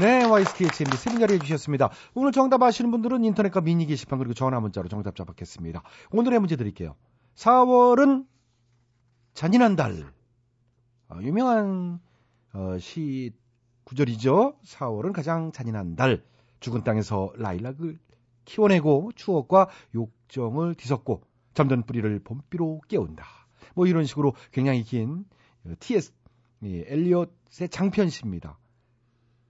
네, 0.00 0.24
YSTHMB 0.24 0.96
세분 0.96 1.20
자리해 1.20 1.38
주셨습니다. 1.38 1.90
오늘 2.14 2.32
정답 2.32 2.62
아시는 2.62 2.90
분들은 2.90 3.24
인터넷과 3.24 3.60
미니 3.60 3.84
게시판 3.84 4.18
그리고 4.18 4.32
전화 4.32 4.58
문자로 4.58 4.88
정답 4.88 5.14
잡았겠습니다. 5.14 5.82
오늘의 6.12 6.38
문제 6.38 6.56
드릴게요. 6.56 6.96
4월은 7.34 8.26
잔인한 9.34 9.76
달. 9.76 10.10
어, 11.10 11.18
유명한 11.20 12.00
어, 12.54 12.78
시 12.78 13.32
구절이죠. 13.84 14.56
4월은 14.64 15.12
가장 15.12 15.52
잔인한 15.52 15.94
달. 15.94 16.24
죽은 16.60 16.84
땅에서 16.84 17.30
라일락을 17.36 17.98
키워내고 18.46 19.12
추억과 19.14 19.68
욕정을 19.94 20.74
뒤섞고 20.74 21.22
잠든 21.52 21.82
뿌리를 21.82 22.18
봄비로 22.20 22.80
깨운다. 22.88 23.26
뭐 23.74 23.86
이런 23.86 24.06
식으로 24.06 24.34
굉장히 24.52 24.84
긴 24.84 25.26
어, 25.66 25.74
T.S. 25.78 26.14
이 26.62 26.82
엘리엇의 26.86 27.68
장편시입니다. 27.70 28.58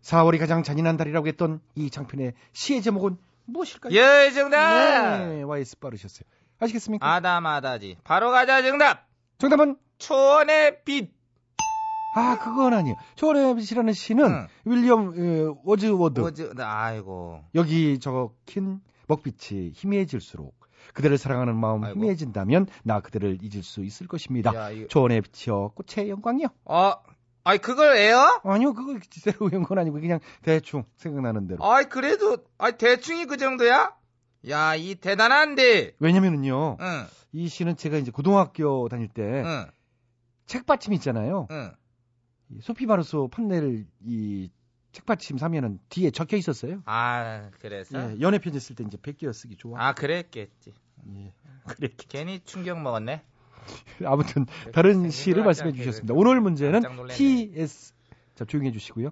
4월이 0.03 0.39
가장 0.39 0.63
잔인한 0.63 0.97
달이라고 0.97 1.27
했던 1.29 1.61
이 1.75 1.91
장편의 1.91 2.33
시의 2.53 2.83
제목은 2.83 3.17
무엇일까요? 3.47 3.93
예 3.95 4.31
정답. 4.33 5.19
네, 5.29 5.43
YS 5.43 5.79
빠르셨어요. 5.79 6.25
아시겠습니까? 6.59 7.15
알다마다지. 7.15 7.97
바로 8.05 8.31
가자 8.31 8.63
정답. 8.63 9.07
정답은 9.39 9.77
초원의 9.99 10.85
빛. 10.85 11.13
아 12.15 12.37
그건 12.39 12.75
아니에요. 12.75 12.97
초원의 13.17 13.57
빛이라는 13.57 13.93
시는 13.95 14.25
응. 14.27 14.47
윌리엄 14.65 15.15
에, 15.17 15.55
워즈워드 15.65 16.21
뭐지? 16.21 16.51
아이고. 16.59 17.43
여기 17.55 17.99
적힌 17.99 18.81
먹빛이 19.09 19.73
희미해질수록 19.75 20.55
그대를 20.95 21.17
사랑하는 21.17 21.57
마음 21.57 21.85
아이고. 21.85 21.99
희미해진다면 21.99 22.67
나 22.85 23.01
그대를 23.01 23.39
잊을 23.43 23.63
수 23.63 23.83
있을 23.83 24.07
것입니다. 24.09 24.55
야, 24.55 24.71
이거- 24.71 24.89
초원의 24.89 25.23
빛이여 25.23 25.73
꽃의 25.75 26.11
영광이요. 26.11 26.49
어. 26.67 26.93
아이 27.45 27.59
그걸 27.59 27.97
애요? 27.97 28.41
아니요 28.45 28.73
그거 28.75 28.99
제대로 29.11 29.47
외운 29.47 29.65
건 29.65 29.79
아니고 29.79 30.01
그냥 30.01 30.21
대충 30.43 30.85
생각나는 30.97 31.47
대로. 31.49 31.65
아이 31.65 31.85
그래도 31.87 32.39
아이 32.59 32.77
대충이 32.77 33.27
그 33.27 33.37
정도야? 33.37 33.97
야 34.49 34.75
이 34.77 34.95
대단한데. 34.97 35.97
왜냐면은요 35.99 36.77
응. 36.81 37.07
이 37.33 37.49
시는 37.49 37.77
제가 37.77 37.97
이제 37.99 38.11
고등학교 38.11 38.89
다닐 38.89 39.09
때 39.09 39.23
응. 39.45 39.67
책받침 40.47 40.93
있잖아요. 40.95 41.49
응. 41.51 41.73
이 42.51 42.61
소피 42.61 42.87
마르소 42.87 43.29
판넬 43.29 43.87
이 44.05 44.51
책받침 44.93 45.39
사면은 45.39 45.79
뒤에 45.89 46.11
적혀 46.11 46.37
있었어요. 46.37 46.83
아 46.85 47.51
그래서. 47.61 47.99
예, 47.99 48.21
연애 48.21 48.39
편지 48.39 48.61
쓸 48.61 48.77
때 48.77 48.85
이제 48.87 48.99
베끼어 49.01 49.33
쓰기 49.33 49.57
좋아. 49.57 49.81
아 49.89 49.95
그랬겠지. 49.95 50.75
예, 51.17 51.33
그랬겠. 51.67 52.09
괜히 52.09 52.41
충격 52.45 52.81
먹었네. 52.81 53.23
아무튼 54.05 54.47
다른 54.73 54.93
생각도 54.95 55.11
시를 55.11 55.47
하지 55.47 55.63
말씀해 55.63 55.73
주셨습니다. 55.73 56.15
그- 56.15 56.21
오늘 56.21 56.41
문제는. 56.41 56.83
T.S. 57.09 57.95
자 58.35 58.45
조용히 58.45 58.69
해 58.69 58.73
주시고요. 58.73 59.11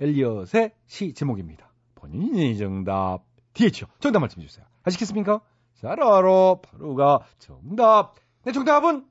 엘리엇의 0.00 0.72
시 0.86 1.12
제목입니다. 1.14 1.70
본인이 1.94 2.56
정답. 2.56 3.20
DH요. 3.54 3.86
정답 3.98 4.20
말씀해 4.20 4.46
주세요. 4.46 4.64
아시겠습니까? 4.84 5.40
잘 5.74 6.00
알아. 6.02 6.56
바로가 6.62 7.20
정답. 7.38 8.14
네, 8.44 8.52
정답은 8.52 9.04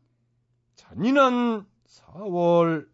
잔인한 0.75 1.65
4월. 1.88 2.88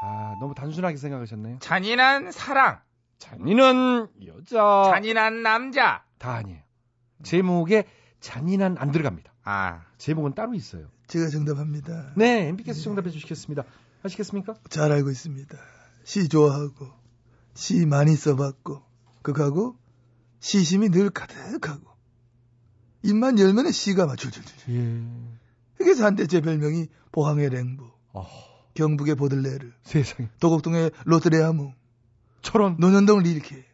아, 0.00 0.34
너무 0.38 0.54
단순하게 0.54 0.96
생각하셨네요. 0.96 1.58
잔인한 1.60 2.30
사랑, 2.32 2.80
잔인한 3.18 4.08
여자. 4.26 4.90
잔인한 4.92 5.42
남자. 5.42 6.04
다 6.18 6.34
아니에요. 6.34 6.60
제목에 7.22 7.84
잔인한 8.20 8.76
안 8.78 8.90
들어갑니다. 8.92 9.32
아, 9.50 9.80
제목은 9.96 10.34
따로 10.34 10.52
있어요. 10.52 10.88
제가 11.06 11.28
정답합니다. 11.28 12.12
네, 12.18 12.48
MB께서 12.48 12.82
정답해 12.82 13.08
주시겠습니다. 13.08 13.64
아시겠습니까? 14.02 14.56
잘 14.68 14.92
알고 14.92 15.08
있습니다. 15.08 15.56
시 16.04 16.28
좋아하고, 16.28 16.86
시 17.54 17.86
많이 17.86 18.14
써봤고, 18.14 18.82
극하고, 19.22 19.78
시심이 20.40 20.90
늘 20.90 21.08
가득하고, 21.08 21.88
입만 23.02 23.38
열면 23.38 23.72
시가 23.72 24.04
막 24.04 24.18
줄줄줄. 24.18 24.74
예. 24.74 25.02
그래서 25.78 26.04
한때 26.04 26.26
제 26.26 26.42
별명이 26.42 26.88
포항의 27.10 27.48
랭보, 27.48 27.90
어, 28.12 28.26
경북의 28.74 29.14
보들레르, 29.14 29.70
세상에. 29.82 30.28
도곡동의 30.40 30.90
로트레아무, 31.06 31.72
철원. 32.42 32.76
논현동 32.78 33.20
릴케, 33.20 33.64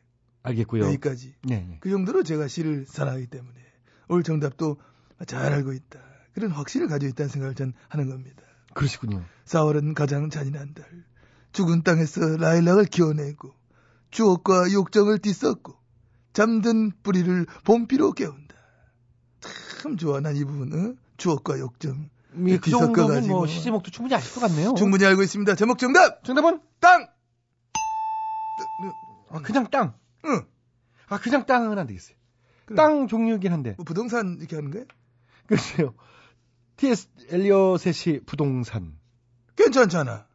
알겠고요. 0.45 0.85
여기까지. 0.85 1.35
네, 1.43 1.67
네. 1.69 1.79
그 1.81 1.91
정도로 1.91 2.23
제가 2.23 2.47
시를 2.47 2.87
사랑하기 2.87 3.27
때문에 3.27 3.57
오늘 4.07 4.23
정답도 4.23 4.77
잘 5.25 5.53
알고 5.53 5.73
있다. 5.73 6.01
그런 6.35 6.51
확신을 6.51 6.89
가지고 6.89 7.11
있다는 7.11 7.29
생각을 7.31 7.55
전 7.55 7.73
하는 7.89 8.09
겁니다. 8.09 8.43
그러시군요. 8.75 9.25
4월은 9.47 9.95
가장 9.95 10.31
잔인한 10.31 10.75
달. 10.75 10.85
죽은 11.53 11.83
땅에서 11.83 12.37
라일락을 12.37 12.87
키워내고 12.87 13.53
추억과 14.11 14.73
욕정을 14.73 15.19
뒤섞고 15.19 15.75
잠든 16.33 16.91
뿌리를 17.03 17.47
봄비로 17.65 18.13
깨운다. 18.13 18.55
참 19.83 19.97
좋아 19.97 20.21
난 20.21 20.35
이 20.37 20.45
부분 20.45 20.73
은 20.73 20.99
추억과 21.17 21.59
욕정 21.61 22.09
예, 22.47 22.59
그 22.59 22.71
정도면. 22.71 23.29
뭐 23.29 23.47
시제목도 23.47 23.93
충분히 23.93 24.17
아실 24.17 24.35
것 24.35 24.41
같네요. 24.41 24.75
충분히 24.75 25.05
알고 25.07 25.23
있습니다. 25.23 25.55
제목 25.55 25.79
정답 25.79 26.25
정답은 26.25 26.61
땅. 26.81 27.07
아, 29.31 29.41
그냥 29.41 29.69
땅. 29.71 29.95
응. 30.27 30.47
아, 31.09 31.19
그냥 31.19 31.47
땅은 31.47 31.79
안 31.79 31.87
되겠어요. 31.87 32.17
그래. 32.67 32.77
땅 32.77 33.07
종류이긴 33.07 33.53
한데. 33.53 33.75
뭐 33.77 33.85
부동산 33.85 34.37
이렇게 34.41 34.57
하는 34.57 34.71
거야? 34.71 34.85
글쎄요. 35.47 35.95
T.S. 36.77 37.09
엘리엇의 37.31 38.21
부동산. 38.27 38.97
괜찮잖아. 39.57 40.27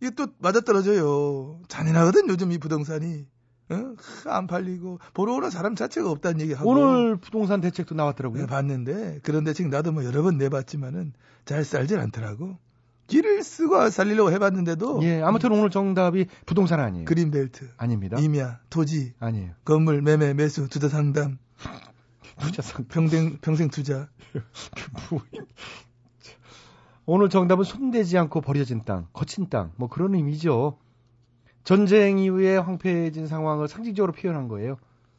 이게 0.00 0.10
또 0.10 0.28
맞아떨어져요. 0.38 1.60
잔인하거든 1.68 2.28
요즘 2.28 2.52
이 2.52 2.58
부동산이. 2.58 3.26
어? 3.70 3.94
안 4.26 4.46
팔리고 4.46 4.98
보러 5.12 5.34
오는 5.34 5.50
사람 5.50 5.74
자체가 5.74 6.10
없다는 6.10 6.40
얘기하고 6.40 6.70
오늘 6.70 7.16
부동산 7.16 7.60
대책도 7.60 7.94
나왔더라고요. 7.94 8.42
네, 8.42 8.46
봤는데 8.46 9.20
그런 9.22 9.44
대책 9.44 9.68
나도 9.68 9.92
뭐 9.92 10.04
여러 10.04 10.22
번 10.22 10.38
내봤지만은 10.38 11.12
잘 11.44 11.64
살질 11.64 11.98
않더라고. 11.98 12.56
길을 13.08 13.42
쓰고 13.42 13.88
살리려고 13.90 14.30
해봤는데도 14.32 15.00
예, 15.02 15.22
아무튼 15.22 15.52
오늘 15.52 15.70
정답이 15.70 16.26
부동산 16.46 16.80
아니에요. 16.80 17.04
그린벨트, 17.06 17.70
아닙니다. 17.78 18.18
임야, 18.18 18.60
토지, 18.70 19.14
아니에요. 19.18 19.52
건물 19.64 20.02
매매 20.02 20.34
매수 20.34 20.68
투자 20.68 20.88
상담, 20.88 21.38
부자상. 22.38 22.86
평생 22.88 23.38
평생 23.40 23.68
투자. 23.70 24.08
오늘 27.06 27.30
정답은 27.30 27.64
손대지 27.64 28.18
않고 28.18 28.42
버려진 28.42 28.84
땅, 28.84 29.06
거친 29.12 29.48
땅, 29.48 29.72
뭐 29.76 29.88
그런 29.88 30.14
의미죠. 30.14 30.78
전쟁 31.64 32.18
이후에 32.18 32.56
황폐해진 32.58 33.26
상황을 33.26 33.68
상징적으로 33.68 34.12
표현한 34.12 34.48
거예요. 34.48 34.76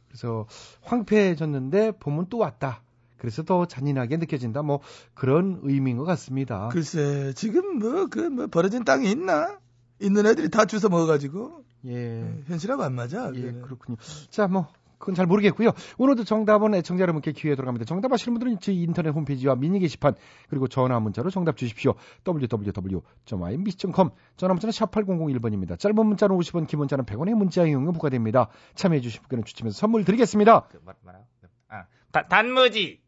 그래서 0.08 0.46
황폐해졌는데 0.82 1.92
봄은 1.98 2.26
또 2.28 2.38
왔다. 2.38 2.82
그래서 3.18 3.42
더 3.42 3.66
잔인하게 3.66 4.16
느껴진다. 4.16 4.62
뭐 4.62 4.80
그런 5.14 5.60
의미인 5.62 5.96
것 5.96 6.04
같습니다. 6.04 6.68
글쎄 6.68 7.32
지금 7.34 7.78
뭐 7.78 8.06
그뭐 8.06 8.46
버려진 8.46 8.84
땅이 8.84 9.10
있나? 9.10 9.58
있는 10.00 10.26
애들이 10.26 10.48
다 10.48 10.64
주워 10.64 10.88
먹어가지고 10.88 11.64
예. 11.86 12.42
현실하고 12.46 12.82
안 12.82 12.94
맞아. 12.94 13.30
예. 13.34 13.52
그렇군요. 13.52 13.96
자, 14.30 14.46
뭐 14.46 14.68
그건 15.00 15.14
잘 15.14 15.26
모르겠고요. 15.26 15.72
오늘도 15.98 16.24
정답은 16.24 16.74
애청자 16.74 17.02
여러분께 17.02 17.32
기회에 17.32 17.56
들어갑니다. 17.56 17.86
정답 17.86 18.12
아시는 18.12 18.34
분들은 18.34 18.60
저희 18.60 18.82
인터넷 18.82 19.08
홈페이지와 19.10 19.56
미니 19.56 19.80
게시판 19.80 20.14
그리고 20.48 20.68
전화 20.68 21.00
문자로 21.00 21.30
정답 21.30 21.56
주십시오. 21.56 21.94
www.imbc.com 22.24 24.10
전화 24.36 24.54
문자는 24.54 24.72
샵 24.72 24.90
8001번입니다. 24.92 25.78
짧은 25.78 26.06
문자는 26.06 26.36
50원, 26.36 26.66
긴 26.68 26.78
문자는 26.80 27.06
100원의 27.06 27.34
문자 27.34 27.64
이용료 27.64 27.92
부과됩니다. 27.92 28.50
참여해 28.74 29.00
주신 29.00 29.22
분께는 29.22 29.44
추첨해서 29.44 29.78
선물 29.78 30.04
드리겠습니다. 30.04 30.68
그 30.68 30.80
말, 30.84 30.94
말아. 31.02 31.20
아, 31.68 31.86
다, 32.12 32.28
단무지. 32.28 33.00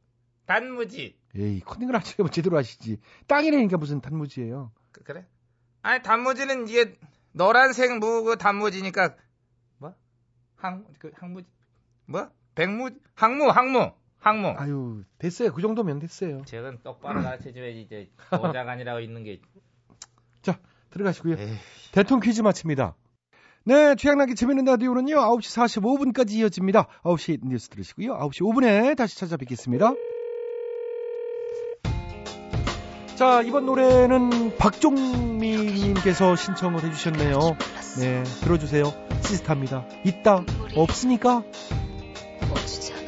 단무지. 0.46 1.18
에이, 1.36 1.60
컨닝을 1.60 1.94
하시면 1.94 2.30
제대로 2.30 2.56
하시지. 2.56 2.98
땅이라니까 3.26 3.76
무슨 3.76 4.00
단무지예요. 4.00 4.72
그, 4.92 5.02
그래? 5.02 5.26
아니, 5.82 6.02
단무지는 6.02 6.68
이게 6.68 6.96
노란색 7.32 7.98
무, 7.98 8.24
그 8.24 8.36
단무지니까, 8.38 9.16
뭐? 9.78 9.94
항, 10.56 10.86
그, 10.98 11.10
항무지? 11.14 11.46
뭐? 12.12 12.28
백무, 12.54 12.90
항무, 13.14 13.48
항무, 13.48 13.90
항무. 14.18 14.48
아유, 14.58 15.02
됐어요. 15.18 15.52
그 15.52 15.62
정도면 15.62 15.98
됐어요. 15.98 16.42
저건 16.44 16.78
똑바로 16.84 17.22
가르쳐줘야지, 17.22 17.80
이제, 17.80 18.10
도자간이라고 18.30 19.00
있는 19.00 19.24
게. 19.24 19.40
자, 20.42 20.58
들어가시고요. 20.90 21.36
에이. 21.38 21.54
대통령 21.92 22.20
퀴즈 22.20 22.42
마칩니다. 22.42 22.94
네, 23.64 23.94
최양락의 23.94 24.34
재밌는 24.34 24.64
라디오는요, 24.64 25.16
9시 25.16 26.12
45분까지 26.12 26.32
이어집니다. 26.32 26.88
9시 27.02 27.38
뉴스 27.46 27.68
들으시고요. 27.68 28.14
9시 28.14 28.42
5분에 28.42 28.96
다시 28.96 29.18
찾아뵙겠습니다. 29.18 29.94
자, 33.16 33.40
이번 33.42 33.66
노래는 33.66 34.56
박종미님께서 34.58 36.34
신청을 36.36 36.82
해주셨네요. 36.82 37.38
네, 38.00 38.22
들어주세요. 38.42 38.92
시스타입니다. 39.22 39.86
있다, 40.04 40.44
없으니까? 40.74 41.44
택시기 42.54 43.01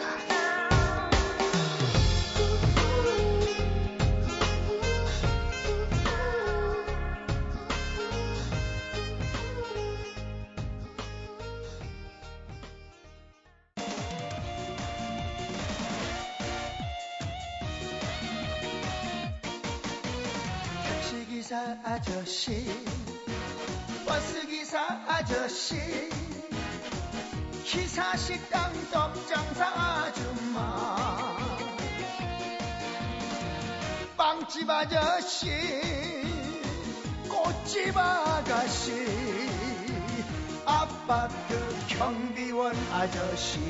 빵집 34.65 34.71
아저씨 34.71 35.51
꽃집 37.29 37.97
아가씨 37.97 38.93
아파트 40.65 41.59
경비원 41.89 42.75
아저씨 42.91 43.61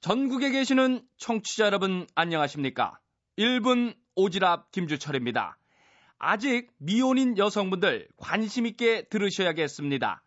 전국에 0.00 0.50
계시는 0.50 1.02
청취자 1.16 1.66
여러분 1.66 2.06
안녕하십니까? 2.14 3.00
1분 3.36 3.96
오지랖 4.14 4.70
김주철입니다. 4.70 5.58
아직 6.20 6.70
미혼인 6.78 7.36
여성분들 7.36 8.06
관심 8.16 8.66
있게 8.66 9.08
들으셔야겠습니다. 9.08 10.22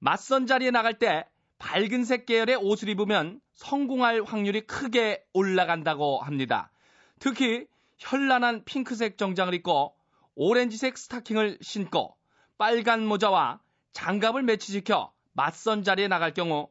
맞선 0.00 0.48
자리에 0.48 0.72
나갈 0.72 0.98
때 0.98 1.24
밝은색 1.58 2.26
계열의 2.26 2.56
옷을 2.56 2.88
입으면 2.88 3.40
성공할 3.54 4.24
확률이 4.24 4.62
크게 4.62 5.22
올라간다고 5.32 6.20
합니다. 6.20 6.72
특히 7.20 7.68
현란한 7.98 8.64
핑크색 8.64 9.18
정장을 9.18 9.54
입고 9.54 9.94
오렌지색 10.34 10.98
스타킹을 10.98 11.58
신고 11.60 12.16
빨간 12.58 13.06
모자와 13.06 13.60
장갑을 13.92 14.42
매치시켜 14.42 15.12
맞선 15.34 15.84
자리에 15.84 16.08
나갈 16.08 16.34
경우 16.34 16.70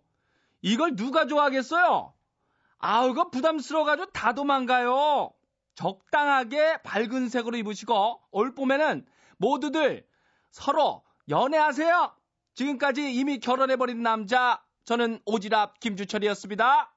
이걸 0.61 0.97
누가 0.97 1.25
좋아하겠어요? 1.27 2.13
아우, 2.81 3.13
그 3.13 3.29
부담스러워가지고 3.29 4.11
다 4.11 4.33
도망가요. 4.33 5.31
적당하게 5.75 6.81
밝은 6.81 7.29
색으로 7.29 7.55
입으시고, 7.57 8.19
올 8.31 8.55
봄에는 8.55 9.05
모두들 9.37 10.05
서로 10.49 11.03
연애하세요. 11.29 12.15
지금까지 12.55 13.13
이미 13.13 13.39
결혼해버린 13.39 14.01
남자, 14.01 14.63
저는 14.83 15.19
오지랖 15.25 15.79
김주철이었습니다. 15.79 16.91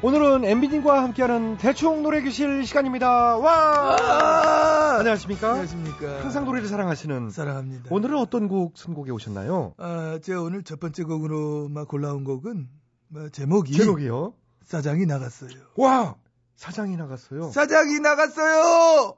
오늘은 0.00 0.44
엠비님과 0.44 1.02
함께하는 1.02 1.56
대충 1.56 2.04
노래 2.04 2.22
교실 2.22 2.64
시간입니다. 2.64 3.36
와! 3.38 3.96
아! 4.00 4.96
안녕하십니까? 4.98 5.48
안녕하십니까. 5.48 6.22
항상 6.22 6.44
노래를 6.44 6.68
사랑하시는 6.68 7.30
사랑합니다. 7.30 7.88
오늘은 7.90 8.16
어떤 8.16 8.46
곡 8.46 8.78
선곡에 8.78 9.10
오셨나요? 9.10 9.74
아, 9.76 10.20
제가 10.22 10.40
오늘 10.42 10.62
첫 10.62 10.78
번째 10.78 11.02
곡으로 11.02 11.68
막 11.68 11.88
골라온 11.88 12.22
곡은 12.22 12.68
뭐 13.08 13.28
제목이 13.30 13.72
제목이요? 13.72 14.34
사장이 14.64 15.04
나갔어요. 15.06 15.50
와! 15.76 16.14
사장이 16.54 16.96
나갔어요. 16.96 17.50
사장이 17.50 17.98
나갔어요. 17.98 19.16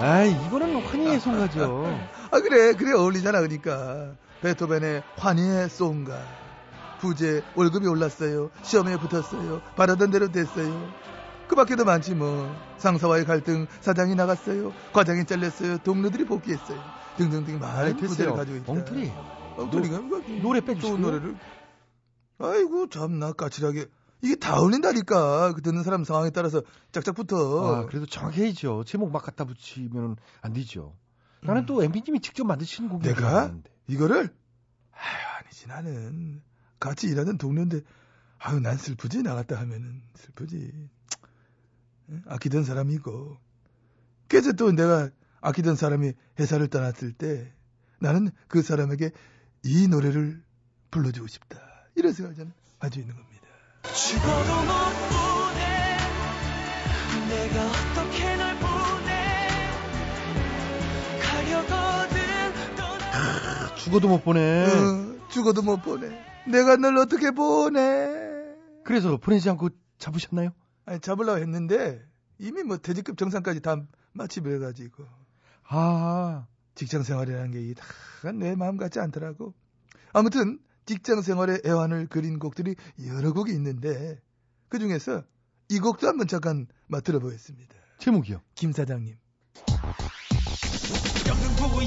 아, 0.00 0.24
이거는 0.24 0.82
환희의 0.82 1.20
송가죠. 1.20 1.86
아 2.30 2.40
그래 2.40 2.72
그래 2.72 2.92
어울리잖아 2.92 3.40
그러니까. 3.40 4.12
베토벤의 4.40 5.02
환희의 5.16 5.68
송가. 5.68 6.18
부재 7.00 7.42
월급이 7.54 7.86
올랐어요. 7.86 8.50
시험에 8.62 8.96
붙었어요. 8.98 9.60
바라던 9.76 10.10
대로 10.10 10.28
됐어요. 10.32 10.88
그 11.48 11.54
밖에도 11.54 11.84
많지 11.84 12.14
뭐. 12.14 12.54
상사와의 12.78 13.24
갈등 13.26 13.66
사장이 13.80 14.14
나갔어요. 14.14 14.72
과장이 14.92 15.24
잘렸어요. 15.26 15.78
동료들이 15.78 16.24
복귀했어요. 16.24 16.78
등등등 17.18 17.58
많은 17.58 17.96
부재를. 17.96 18.32
가지고 18.34 18.56
있다. 18.58 18.72
엉터리. 18.72 19.12
엉터리가 19.56 19.98
뭐, 20.00 20.22
노래 20.40 20.60
빼주시고요. 20.60 20.90
좋은 20.90 21.02
노래를. 21.02 21.36
아이고 22.38 22.88
참나 22.88 23.32
까칠하게 23.32 23.86
이게 24.22 24.34
다 24.36 24.58
어울린다니까 24.58 25.54
그 25.54 25.62
듣는 25.62 25.82
사람 25.82 26.04
상황에 26.04 26.30
따라서 26.30 26.62
짝짝 26.92 27.14
붙어 27.14 27.36
아, 27.74 27.86
그래도 27.86 28.06
정확해야죠. 28.06 28.84
제목 28.84 29.10
막 29.10 29.22
갖다 29.22 29.44
붙이면 29.44 30.16
안 30.42 30.52
되죠. 30.52 30.96
나는 31.42 31.64
또 31.64 31.82
엠비님이 31.82 32.20
직접 32.20 32.44
만드시는 32.44 32.90
곡이 32.90 33.08
음. 33.08 33.14
내가 33.14 33.54
이거를? 33.86 34.28
아유 34.92 35.38
아니지 35.38 35.68
나는. 35.68 36.42
같이 36.78 37.06
일하는 37.08 37.38
동료인데 37.38 37.80
아유 38.38 38.60
난 38.60 38.76
슬프지 38.76 39.22
나갔다 39.22 39.58
하면은. 39.60 40.02
슬프지. 40.16 40.88
응? 42.10 42.22
아끼던 42.26 42.64
사람이고. 42.64 43.38
그래서 44.28 44.52
또 44.52 44.70
내가 44.72 45.10
아끼던 45.40 45.76
사람이 45.76 46.12
회사를 46.38 46.68
떠났을 46.68 47.12
때 47.12 47.52
나는 48.00 48.30
그 48.48 48.62
사람에게 48.62 49.10
이 49.64 49.88
노래를 49.88 50.42
불러주고 50.90 51.26
싶다. 51.26 51.58
이런 51.94 52.12
생각을 52.12 52.36
저는 52.36 52.52
가지고 52.78 53.02
있는 53.02 53.16
겁니다 53.16 53.29
죽어도 53.82 54.54
못 54.62 54.74
보내. 55.10 55.96
내가 57.28 57.66
어떻게 57.66 58.36
널 58.36 58.54
보내? 58.58 59.38
가려거든 61.22 62.76
떠나. 62.76 63.74
죽어도 63.76 64.08
못 64.08 64.24
보내. 64.24 64.64
어, 64.66 65.28
죽어도 65.28 65.62
못 65.62 65.82
보내. 65.82 66.08
내가 66.46 66.76
널 66.76 66.96
어떻게 66.98 67.30
보내? 67.30 68.08
그래서 68.84 69.16
보내지 69.16 69.48
않고 69.50 69.70
잡으셨나요? 69.98 70.50
아니 70.86 71.00
잡으려고 71.00 71.38
했는데 71.38 72.00
이미 72.38 72.62
뭐 72.62 72.76
퇴직급 72.78 73.18
정상까지 73.18 73.60
다 73.60 73.76
마치고 74.12 74.50
해가지고. 74.50 75.04
아, 75.68 76.46
직장 76.74 77.02
생활이라는 77.02 77.50
게 77.52 77.74
다 77.74 77.84
내 78.34 78.54
마음 78.54 78.76
같지 78.76 79.00
않더라고. 79.00 79.54
아무튼 80.12 80.58
직장 80.90 81.22
생활의 81.22 81.62
애환을 81.64 82.08
그린 82.08 82.40
곡들이 82.40 82.74
여러 83.06 83.32
곡이 83.32 83.52
있는데 83.52 84.20
그 84.68 84.80
중에서 84.80 85.22
이 85.68 85.78
곡도 85.78 86.08
한번 86.08 86.26
잠깐 86.26 86.66
맛들어 86.88 87.20
보겠습니다. 87.20 87.76
제목이요. 87.98 88.40
김 88.56 88.72
사장님. 88.72 89.14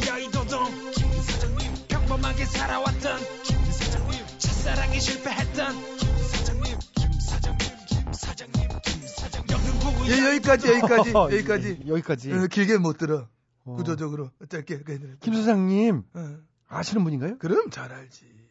여의도동 0.07 0.91
김 0.91 1.11
사장님 1.21 1.73
평범하게 1.89 2.45
살아왔던 2.45 3.19
김 3.43 3.57
사장님 3.65 4.25
첫사랑에 4.37 4.99
실패했던 4.99 5.75
김 5.97 6.17
사장님 6.17 6.79
김 6.95 7.11
사장님 7.19 7.69
김 7.89 8.13
사장님 8.13 8.69
김 8.85 9.01
사장님 9.01 9.49
영등포의 9.51 10.11
예, 10.15 10.27
여기까지 10.29 10.67
여기까지 10.69 11.11
어, 11.11 11.23
여기까지 11.25 11.79
예, 11.83 11.87
여기까지. 11.89 12.31
어, 12.31 12.47
길게 12.47 12.77
못 12.77 12.97
들어. 12.97 13.27
어. 13.65 13.75
구조적으로 13.75 14.31
짧게. 14.47 14.83
김 15.19 15.33
사장님 15.35 16.03
어, 16.13 16.37
아시는 16.69 17.03
분인가요? 17.03 17.37
그럼 17.39 17.69
잘 17.69 17.91
알지. 17.91 18.42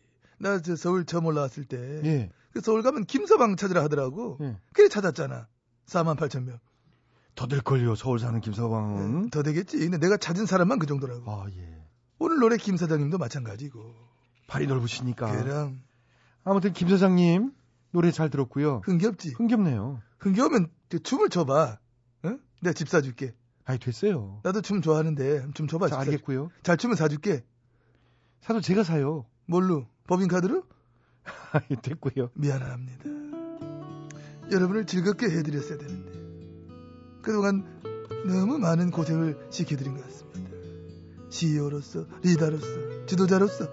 나 0.43 0.61
저 0.61 0.75
서울 0.77 1.05
처음 1.05 1.27
올라왔을 1.27 1.65
때 1.65 1.79
예. 2.05 2.31
그 2.53 2.61
서울 2.61 2.83
가면 2.83 3.05
김서방 3.05 3.57
찾으라 3.57 3.83
하더라고. 3.85 4.39
예. 4.41 4.57
그래 4.73 4.89
찾았잖아. 4.89 5.47
4만 5.87 6.17
8천 6.17 6.45
명. 6.45 6.59
더 7.35 7.47
될 7.47 7.61
걸요. 7.63 7.95
서울 7.95 8.19
사는 8.19 8.39
김 8.41 8.53
사방은. 8.53 8.99
음, 9.01 9.31
더 9.31 9.43
되겠지. 9.43 9.79
근데 9.79 9.99
내가 9.99 10.17
찾은 10.17 10.45
사람만 10.47 10.79
그 10.79 10.87
정도라고. 10.87 11.31
아, 11.31 11.47
예. 11.57 11.83
오늘 12.19 12.39
노래 12.41 12.57
김 12.57 12.77
사장님도 12.77 13.19
마찬가지고. 13.19 13.95
발이 14.49 14.67
넓으시니까. 14.67 15.31
그럼 15.43 15.81
아무튼 16.45 16.73
김 16.73 16.89
사장님 16.89 17.53
노래 17.93 18.11
잘 18.11 18.29
들었고요. 18.29 18.83
흥겹지. 18.85 19.31
흥겹네요. 19.35 20.03
흥겨우면 20.19 20.69
그 20.91 21.03
춤을 21.03 21.31
춰봐. 21.31 21.79
응? 22.27 22.39
내가 22.61 22.75
집 22.75 22.89
사줄게. 22.89 23.35
아이 23.65 23.79
됐어요. 23.79 24.41
나도 24.43 24.61
춤 24.61 24.83
좋아하는데 24.83 25.53
춤 25.55 25.69
춰봐. 25.69 25.89
자, 25.89 25.95
사- 25.95 26.01
알겠고요. 26.03 26.51
잘 26.65 26.77
추면 26.77 26.97
사줄게. 26.97 27.45
사도 28.41 28.61
제가 28.61 28.83
사요. 28.83 29.25
뭘로? 29.53 29.87
법인카드로? 30.07 30.65
아이 31.53 31.77
됐고요. 31.83 32.31
미안합니다. 32.33 33.05
여러분을 34.51 34.87
즐겁게 34.87 35.27
해드렸어야 35.27 35.77
되는데 35.77 36.11
그동안 37.23 37.65
너무 38.27 38.59
많은 38.59 38.91
고생을 38.91 39.49
시켜드린 39.51 39.95
것 39.95 40.03
같습니다. 40.05 40.51
CEO로서, 41.29 42.07
리더로서, 42.23 43.07
지도자로서 43.07 43.69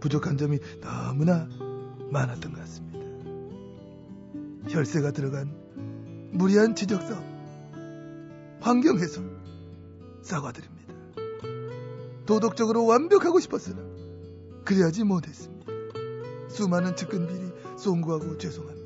부족한 0.00 0.38
점이 0.38 0.58
너무나 0.80 1.46
많았던 2.10 2.52
것 2.52 2.60
같습니다. 2.60 2.98
혈세가 4.68 5.12
들어간 5.12 5.54
무리한 6.32 6.74
지적서, 6.74 7.14
환경 8.60 8.98
해소 8.98 9.22
사과드립니다. 10.22 10.94
도덕적으로 12.24 12.86
완벽하고 12.86 13.38
싶었으나 13.38 13.91
그래야지 14.64 15.04
못했습니다. 15.04 15.72
수많은 16.48 16.96
측근 16.96 17.26
비리 17.26 17.52
송구하고 17.76 18.38
죄송합니다. 18.38 18.82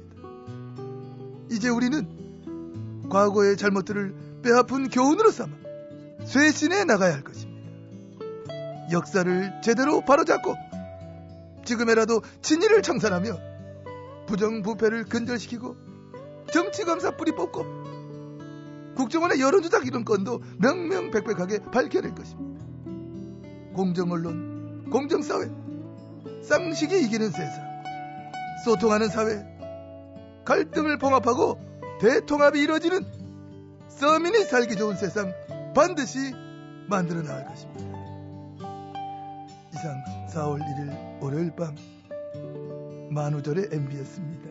이제 1.51 1.69
우리는 1.69 3.09
과거의 3.09 3.57
잘못들을 3.57 4.15
뼈아픈 4.43 4.89
교훈으로 4.89 5.31
삼아 5.31 5.51
쇄신해 6.25 6.85
나가야 6.85 7.15
할 7.15 7.25
것입니다. 7.25 7.71
역사를 8.93 9.61
제대로 9.63 10.05
바로잡고 10.05 10.55
지금이라도 11.65 12.23
진리를 12.43 12.81
청산하며 12.83 13.39
부정부패를 14.27 15.05
근절시키고 15.05 15.77
정치검사 16.53 17.17
뿌리 17.17 17.33
뽑고 17.33 17.65
국정원의 18.97 19.41
여론조작 19.41 19.87
이런 19.87 20.05
건도 20.05 20.41
명명백백하게 20.59 21.59
밝혀낼 21.71 22.15
것입니다. 22.15 22.65
공정언론, 23.75 24.89
공정사회, 24.91 25.51
쌍식이 26.43 27.05
이기는 27.05 27.31
세상, 27.31 27.83
소통하는 28.65 29.09
사회, 29.09 29.45
갈등을 30.45 30.99
봉합하고 30.99 31.59
대통합이 32.01 32.61
이루어지는 32.61 33.05
서민이 33.89 34.45
살기 34.45 34.77
좋은 34.77 34.97
세상 34.97 35.33
반드시 35.75 36.33
만들어 36.89 37.23
나갈 37.23 37.47
것입니다. 37.47 37.85
이상 39.75 40.05
4월 40.29 40.61
1일 40.61 41.23
월요일 41.23 41.55
밤 41.57 41.75
만우절의 43.11 43.69
MB였습니다. 43.73 44.49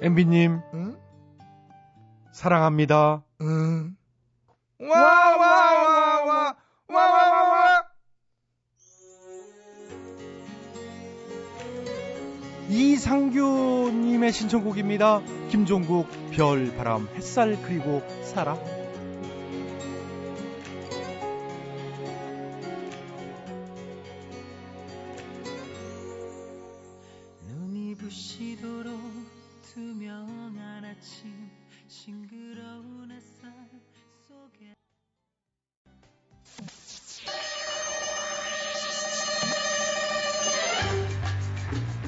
엠비님 0.00 0.60
응? 0.74 0.96
사랑합니다. 2.32 3.22
응. 3.40 3.96
와와와와와와와 4.80 6.56
이상규님의 12.68 14.32
신청곡입니다. 14.32 15.22
김종국, 15.50 16.06
별, 16.32 16.74
바람, 16.76 17.08
햇살, 17.14 17.60
그리고 17.62 18.02
사랑. 18.24 18.58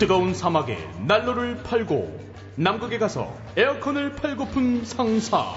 뜨거운 0.01 0.33
사막에 0.33 0.79
난로를 1.07 1.63
팔고 1.63 2.19
남극에 2.57 2.99
가서 2.99 3.37
에어컨을 3.55 4.15
팔고픈 4.17 4.83
상사. 4.83 5.55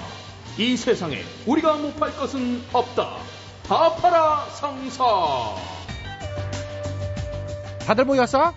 이 0.57 0.75
세상에 0.75 1.21
우리가 1.47 1.77
못 1.77 1.95
팔 1.95 2.11
것은 2.11 2.61
없다. 2.73 3.19
다 3.65 3.95
팔아 3.95 4.47
상사. 4.49 5.05
다들 7.87 8.03
모였어? 8.03 8.53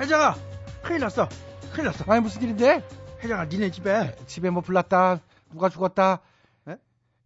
혜정아, 0.00 0.34
큰일 0.82 1.02
났어. 1.02 1.28
큰일 1.72 1.84
났어. 1.86 2.04
아니 2.08 2.20
무슨 2.20 2.42
일인데? 2.42 2.84
혜정아, 3.22 3.44
니네 3.44 3.70
집에 3.70 4.16
집에 4.26 4.50
뭐 4.50 4.60
불났다, 4.60 5.20
누가 5.52 5.68
죽었다, 5.68 6.20
에? 6.68 6.74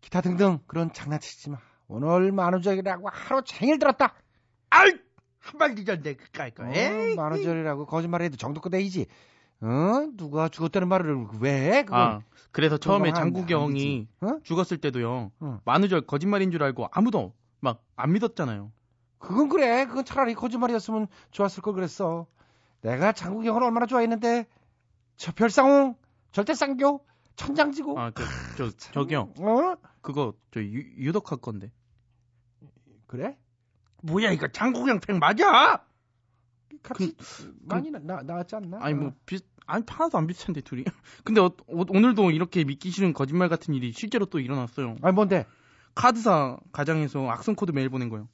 기타 0.02 0.20
등등 0.20 0.58
그런 0.66 0.92
장난치지 0.92 1.48
마. 1.48 1.56
오늘 1.88 2.30
만우절이라고 2.30 3.08
하루 3.10 3.42
종일 3.42 3.78
들었다. 3.78 4.12
아이 4.68 4.90
한발 5.42 5.74
뒤졌네 5.74 6.14
그까이 6.14 6.50
거. 6.52 6.64
어, 6.64 6.72
에이, 6.72 7.14
만우절이라고 7.16 7.86
거짓말해도 7.86 8.36
정도껏 8.36 8.72
해야지. 8.72 9.06
어? 9.60 10.06
누가 10.16 10.48
죽었다는 10.48 10.88
말을 10.88 11.26
왜? 11.40 11.50
해? 11.78 11.82
그건 11.84 12.00
아, 12.00 12.20
그래서 12.50 12.78
처음에 12.78 13.12
되지. 13.74 14.08
어? 14.20 14.38
죽었을 14.42 14.78
때도요. 14.78 15.30
어. 15.40 15.60
만우절 15.64 16.02
거짓말인 16.02 16.50
줄 16.50 16.62
알고 16.62 16.88
아무도 16.90 17.34
막 17.60 17.82
안 17.96 18.12
믿었잖아요. 18.12 18.72
그건 19.18 19.48
그래. 19.48 19.86
그건 19.86 20.04
차라리 20.04 20.34
거짓말이었으면 20.34 21.06
좋았을 21.30 21.62
걸 21.62 21.74
그랬어. 21.74 22.26
내가 22.80 23.12
장국이 23.12 23.46
형을 23.46 23.62
얼마나 23.62 23.86
좋아했는데 23.86 24.46
저 25.16 25.30
별상홍, 25.32 25.94
절대 26.32 26.54
쌍교, 26.54 27.04
천장지고. 27.36 28.00
아, 28.00 28.10
저, 28.10 28.24
저, 28.56 28.70
저 28.76 29.04
기요. 29.04 29.32
어? 29.38 29.76
그거 30.00 30.34
저 30.52 30.60
유, 30.60 30.80
유덕화 30.96 31.36
건데. 31.36 31.70
그래? 33.06 33.36
뭐야 34.02 34.30
이거 34.32 34.48
장국영 34.48 35.00
팩 35.00 35.18
맞아? 35.18 35.84
같이 36.82 37.14
많이 37.60 37.90
나, 37.90 37.98
나, 38.00 38.22
나왔지 38.22 38.56
않나? 38.56 38.78
아니 38.80 38.94
뭐 38.94 39.08
어. 39.08 39.12
비슷 39.26 39.46
아니 39.66 39.84
하나도 39.86 40.18
안 40.18 40.26
비슷한데 40.26 40.62
둘이. 40.62 40.84
근데 41.24 41.40
어, 41.40 41.50
오- 41.68 41.86
오늘도 41.88 42.30
이렇게 42.32 42.64
믿기 42.64 42.90
싫은 42.90 43.12
거짓말 43.12 43.48
같은 43.48 43.74
일이 43.74 43.92
실제로 43.92 44.26
또 44.26 44.40
일어났어요. 44.40 44.96
아니 45.02 45.14
뭔데? 45.14 45.46
카드사 45.94 46.56
가장해서 46.72 47.28
악성 47.28 47.54
코드 47.54 47.70
메일 47.70 47.88
보낸 47.88 48.08
거예요. 48.08 48.28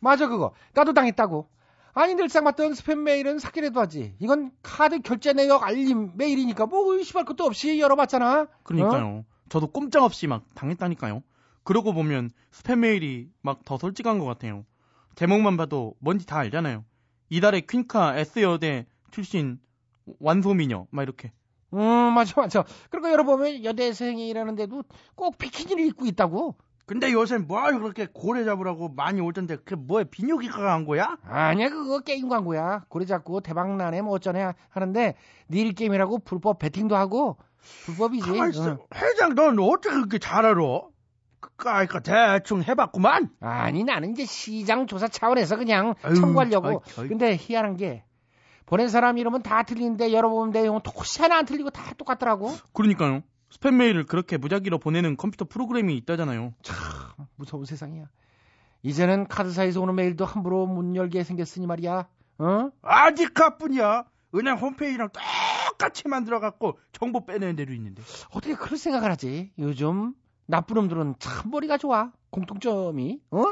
맞아 0.00 0.28
그거. 0.28 0.54
나도 0.74 0.94
당했다고. 0.94 1.48
아니 1.94 2.14
늘상 2.14 2.44
받던 2.44 2.72
스팸 2.72 2.96
메일은 3.02 3.38
삭제라도 3.38 3.80
하지. 3.80 4.14
이건 4.18 4.50
카드 4.62 5.00
결제 5.02 5.34
내역 5.34 5.62
알림 5.62 6.12
메일이니까 6.16 6.64
뭐 6.66 6.94
의심할 6.94 7.26
것도 7.26 7.44
없이 7.44 7.78
열어봤잖아. 7.78 8.46
그러니까요. 8.62 9.06
어? 9.06 9.24
저도 9.50 9.66
꼼짝없이 9.66 10.26
막 10.26 10.44
당했다니까요. 10.54 11.22
그러고 11.64 11.92
보면 11.92 12.30
스팸 12.52 12.78
메일이 12.78 13.28
막 13.42 13.60
더 13.66 13.76
솔직한 13.76 14.18
것 14.18 14.24
같아요. 14.24 14.64
제목만 15.14 15.56
봐도 15.56 15.94
뭔지 15.98 16.26
다 16.26 16.38
알잖아요. 16.38 16.84
이달의 17.30 17.66
퀸카 17.66 18.16
S여대 18.18 18.86
출신 19.10 19.58
완소미녀 20.20 20.86
막 20.90 21.02
이렇게. 21.02 21.32
음 21.74 21.78
맞아 22.14 22.40
맞아. 22.40 22.64
그리고 22.90 23.10
열어보면 23.10 23.64
여대생이라는데도 23.64 24.82
꼭 25.14 25.38
비키니를 25.38 25.84
입고 25.86 26.06
있다고. 26.06 26.56
근데 26.84 27.12
요새 27.12 27.38
뭘 27.38 27.78
그렇게 27.78 28.06
고래 28.12 28.44
잡으라고 28.44 28.88
많이 28.90 29.20
오던데 29.20 29.56
그게 29.56 29.76
뭐야 29.76 30.04
비뇨기과가 30.10 30.72
한 30.72 30.84
거야? 30.84 31.16
아니야 31.22 31.70
그거 31.70 32.00
게임 32.00 32.28
광고야. 32.28 32.84
고래 32.88 33.06
잡고 33.06 33.40
대박나네 33.40 34.02
뭐 34.02 34.14
어쩌네 34.14 34.52
하는데 34.68 35.14
닐 35.50 35.72
게임이라고 35.72 36.18
불법 36.20 36.58
베팅도 36.58 36.96
하고 36.96 37.38
불법이지. 37.86 38.26
가만 38.26 38.50
있어. 38.50 38.72
응. 38.72 38.78
회장 38.94 39.34
넌 39.34 39.58
어떻게 39.60 39.90
그렇게 39.94 40.18
잘 40.18 40.44
알아? 40.44 40.58
그까이 41.62 41.86
거 41.86 42.00
대충 42.00 42.64
해봤구만. 42.64 43.30
아니 43.38 43.84
나는 43.84 44.10
이제 44.10 44.24
시장 44.24 44.88
조사 44.88 45.06
차원에서 45.06 45.56
그냥 45.56 45.94
아유, 46.02 46.16
참고하려고. 46.16 46.68
아이, 46.68 47.02
아이. 47.02 47.08
근데 47.08 47.36
희한한 47.38 47.76
게 47.76 48.02
보낸 48.66 48.88
사람 48.88 49.16
이름은 49.16 49.42
다 49.42 49.62
틀리는데 49.62 50.12
열어보면 50.12 50.50
내용은 50.50 50.80
혹시 50.84 51.22
하나 51.22 51.38
안 51.38 51.44
틀리고 51.46 51.70
다 51.70 51.94
똑같더라고. 51.94 52.52
그러니까요. 52.72 53.22
스팸 53.52 53.74
메일을 53.74 54.06
그렇게 54.06 54.38
무작위로 54.38 54.78
보내는 54.78 55.16
컴퓨터 55.16 55.44
프로그램이 55.44 55.96
있다잖아요. 55.98 56.52
무서운 57.36 57.64
세상이야. 57.64 58.06
이제는 58.82 59.28
카드사에서 59.28 59.80
오는 59.80 59.94
메일도 59.94 60.24
함부로 60.24 60.66
문 60.66 60.96
열게 60.96 61.22
생겼으니 61.22 61.68
말이야. 61.68 62.08
어? 62.38 62.70
아직 62.82 63.34
가뿐이야. 63.34 64.04
은행 64.34 64.56
홈페이지랑 64.56 65.10
똑같이 65.70 66.08
만들어갖고 66.08 66.78
정보 66.90 67.24
빼내는 67.24 67.54
데도 67.54 67.72
있는데. 67.74 68.02
어떻게 68.30 68.54
그런 68.54 68.78
생각을 68.78 69.10
하지? 69.12 69.52
요즘 69.58 70.14
나쁜 70.46 70.74
놈들은 70.74 71.14
참 71.18 71.50
머리가 71.50 71.78
좋아. 71.78 72.12
공통점이. 72.30 73.20
어? 73.30 73.44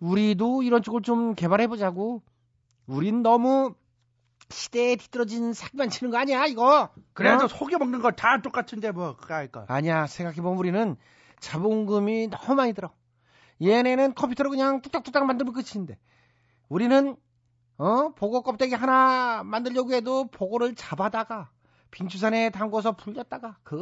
우리도 0.00 0.62
이런 0.62 0.82
쪽을 0.82 1.02
좀 1.02 1.34
개발해 1.34 1.66
보자고. 1.66 2.22
우린 2.86 3.22
너무 3.22 3.74
시대에 4.50 4.96
뒤떨어진 4.96 5.52
사기만 5.52 5.88
치는 5.88 6.10
거 6.10 6.18
아니야, 6.18 6.44
이거? 6.46 6.90
그래도 7.14 7.44
어? 7.44 7.48
속여먹는 7.48 8.02
거 8.02 8.10
다 8.10 8.40
똑같은데 8.42 8.90
뭐 8.92 9.16
거. 9.16 9.64
아니야. 9.68 10.06
생각해보면 10.06 10.58
우리는 10.58 10.96
자본금이 11.40 12.28
너무 12.28 12.54
많이 12.54 12.72
들어. 12.72 12.90
얘네는 13.62 14.14
컴퓨터로 14.14 14.50
그냥 14.50 14.82
뚝딱뚝딱 14.82 15.24
만들면 15.24 15.54
끝인데. 15.54 15.96
우리는, 16.68 17.16
어, 17.78 18.08
보고 18.14 18.42
껍데기 18.42 18.74
하나 18.74 19.42
만들려고 19.44 19.92
해도 19.92 20.26
보고를 20.28 20.74
잡아다가, 20.74 21.50
빙추산에 21.92 22.50
담궈서 22.50 22.92
불렸다가, 22.92 23.56
그 23.62 23.78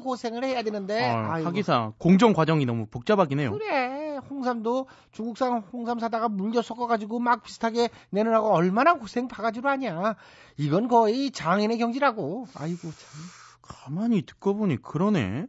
고생을 0.00 0.44
해야 0.44 0.62
되는데. 0.62 1.08
아. 1.08 1.44
하기사 1.44 1.92
공정 1.96 2.34
과정이 2.34 2.66
너무 2.66 2.86
복잡하긴 2.86 3.40
해요. 3.40 3.52
그래. 3.52 4.18
홍삼도 4.28 4.88
중국산 5.12 5.62
홍삼 5.72 5.98
사다가 5.98 6.28
물려 6.28 6.60
섞어가지고 6.60 7.20
막 7.20 7.42
비슷하게 7.42 7.88
내놓으라고 8.10 8.52
얼마나 8.52 8.94
고생 8.94 9.28
바가지로 9.28 9.70
하냐. 9.70 10.16
이건 10.58 10.88
거의 10.88 11.30
장인의 11.30 11.78
경지라고. 11.78 12.46
아이고, 12.56 12.80
참. 12.82 13.20
가만히 13.62 14.22
듣고 14.22 14.54
보니 14.56 14.82
그러네. 14.82 15.46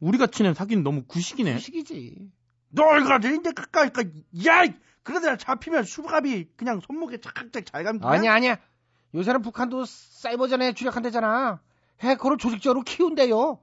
우리가 0.00 0.28
치는 0.28 0.54
사기는 0.54 0.82
너무 0.82 1.02
구식이네. 1.04 1.54
구식이지. 1.54 2.30
이제 3.34 3.50
그까이 3.52 3.90
거. 3.90 4.02
야! 4.46 4.64
그러다 5.02 5.36
잡히면 5.36 5.82
수갑이 5.82 6.50
그냥 6.56 6.80
손목에 6.80 7.18
착착 7.18 7.66
잘 7.66 7.82
감기냐? 7.84 8.08
아니야, 8.08 8.34
아니야. 8.34 8.58
요새는 9.14 9.42
북한도 9.42 9.84
사이버전에 9.84 10.72
주력한대잖아. 10.72 11.60
해커를 12.00 12.38
조직적으로 12.38 12.82
키운대요. 12.82 13.58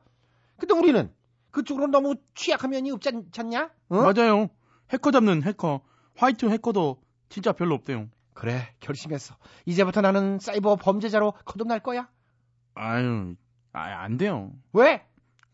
근데 0.57 0.73
우리는 0.73 1.11
그쪽으로 1.51 1.87
너무 1.87 2.15
취약한 2.35 2.69
면이 2.71 2.91
없지 2.91 3.09
않- 3.09 3.25
않냐? 3.37 3.69
어? 3.89 3.95
맞아요. 4.01 4.49
해커 4.91 5.11
잡는 5.11 5.43
해커, 5.43 5.81
화이트 6.15 6.45
해커도 6.47 7.01
진짜 7.29 7.51
별로 7.51 7.75
없대요. 7.75 8.07
그래, 8.33 8.73
결심했어. 8.79 9.35
이제부터 9.65 10.01
나는 10.01 10.39
사이버 10.39 10.75
범죄자로 10.75 11.33
거듭날 11.45 11.79
거야. 11.81 12.07
아유, 12.75 13.35
아, 13.73 13.81
안 14.03 14.17
돼요. 14.17 14.51
왜? 14.73 15.05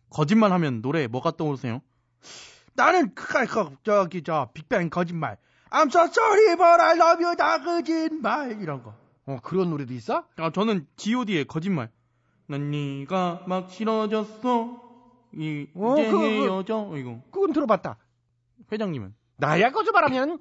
거짓말 0.09 0.51
하면 0.51 0.81
노래 0.81 1.07
뭐가 1.07 1.31
떠오르세요? 1.31 1.81
나는 2.73 3.15
그까이 3.15 3.47
거 3.47 3.71
저기 3.83 4.21
저 4.23 4.49
빅뱅 4.53 4.89
거짓말. 4.89 5.37
I'm 5.71 5.87
so 5.87 6.03
sorry 6.03 6.55
but 6.55 6.63
I 6.83 6.95
love 6.97 7.23
you 7.23 7.35
다 7.35 7.61
거짓말 7.63 8.61
이런 8.61 8.83
거. 8.83 8.93
어, 9.25 9.39
그런 9.41 9.69
노래도 9.69 9.93
있어? 9.93 10.25
아, 10.37 10.51
저는 10.51 10.87
G.O.D의 10.97 11.45
거짓말. 11.45 11.89
난 12.47 12.69
네가 12.69 13.45
막 13.47 13.71
싫어졌어. 13.71 14.81
이, 15.33 15.67
어, 15.73 15.93
이제 15.93 16.11
그, 16.11 16.17
그. 16.17 16.23
헤어져. 16.23 16.91
이거. 16.95 17.21
그건 17.31 17.51
들어봤다. 17.51 17.97
회장님은? 18.71 19.13
나야 19.37 19.71
거짓말하면 19.71 20.39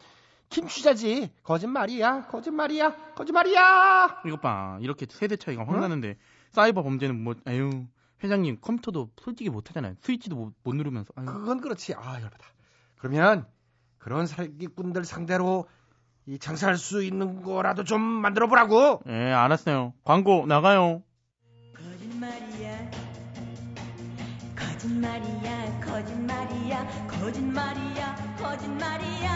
김추자지. 0.51 1.31
거짓말이야, 1.42 2.29
거짓말이야, 2.29 3.14
거짓말이야. 3.14 4.23
이것 4.27 4.40
봐. 4.40 4.79
이렇게 4.81 5.07
세대 5.11 5.37
차이가 5.37 5.66
확 5.66 5.81
나는데, 5.81 6.16
사이버 6.51 6.83
범죄는 6.83 7.23
뭐, 7.23 7.35
에휴. 7.49 7.87
회장님 8.23 8.59
컴퓨터도 8.61 9.11
솔직히 9.20 9.51
못 9.51 9.68
하잖아요. 9.68 9.97
스위치도 10.01 10.37
못, 10.37 10.55
못 10.62 10.75
누르면서. 10.75 11.12
아유. 11.16 11.27
그건 11.27 11.61
그렇지. 11.61 11.94
아, 11.94 12.14
열받아. 12.23 12.47
그러면 12.97 13.47
그런 13.99 14.27
사기꾼들 14.27 15.05
상대로 15.05 15.66
이 16.27 16.39
장사할 16.39 16.77
수 16.77 17.03
있는 17.03 17.43
거라도 17.43 17.85
좀 17.85 18.01
만들어 18.01 18.47
보라고. 18.49 19.01
예, 19.09 19.33
알았어요. 19.33 19.93
광고 20.05 20.47
나가요. 20.47 21.03
거짓말이야 21.77 22.91
거짓말이야 24.57 25.81
거짓말이야 25.81 27.07
거짓말이야 27.09 28.37
거짓말이야 28.39 29.35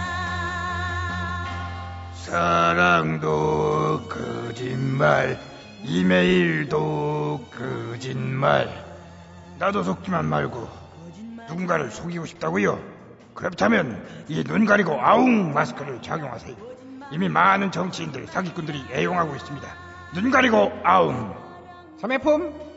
사랑도 2.14 4.02
거짓말, 4.08 5.38
이메일도 5.84 7.46
거짓말. 7.50 8.68
나도 9.58 9.82
속지만 9.82 10.24
말고 10.26 10.68
누군가를 11.48 11.90
속이고 11.90 12.26
싶다고요? 12.26 12.78
그렇다면 13.34 14.04
이 14.28 14.42
눈 14.44 14.64
가리고 14.66 15.00
아웅 15.00 15.52
마스크를 15.54 16.02
착용하세요. 16.02 16.56
이미 17.10 17.28
많은 17.28 17.70
정치인들, 17.70 18.26
사기꾼들이 18.26 18.86
애용하고 18.92 19.34
있습니다. 19.34 19.68
눈 20.14 20.30
가리고 20.30 20.72
아웅. 20.84 21.34
자매품 22.00 22.68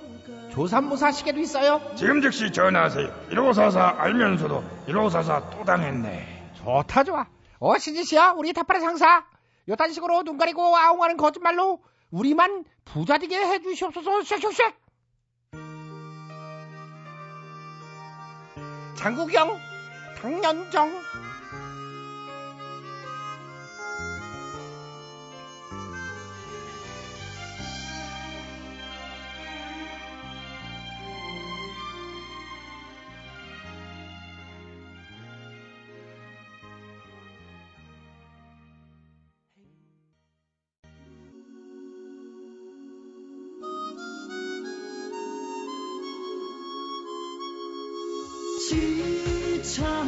조삼모사 0.52 1.12
시계도 1.12 1.40
있어요. 1.40 1.82
지금 1.96 2.22
즉시 2.22 2.52
전화하세요. 2.52 3.30
1544 3.30 3.96
알면서도 4.00 4.64
1544 4.88 5.50
또 5.52 5.64
당했네. 5.64 6.52
좋다 6.56 7.04
좋아. 7.04 7.26
어 7.60 7.78
신지씨야 7.78 8.32
우리 8.32 8.54
타파의 8.54 8.82
상사. 8.82 9.24
요딴 9.70 9.92
식으로 9.94 10.24
눈 10.24 10.38
가리고 10.38 10.76
아웅하는 10.76 11.18
거짓말로 11.18 11.80
우리만 12.10 12.66
부자 12.84 13.18
되게 13.18 13.38
해주시옵소서 13.38 14.24
쉑쉑쉑 14.24 14.74
장국영 18.96 19.58
당년정 20.22 20.92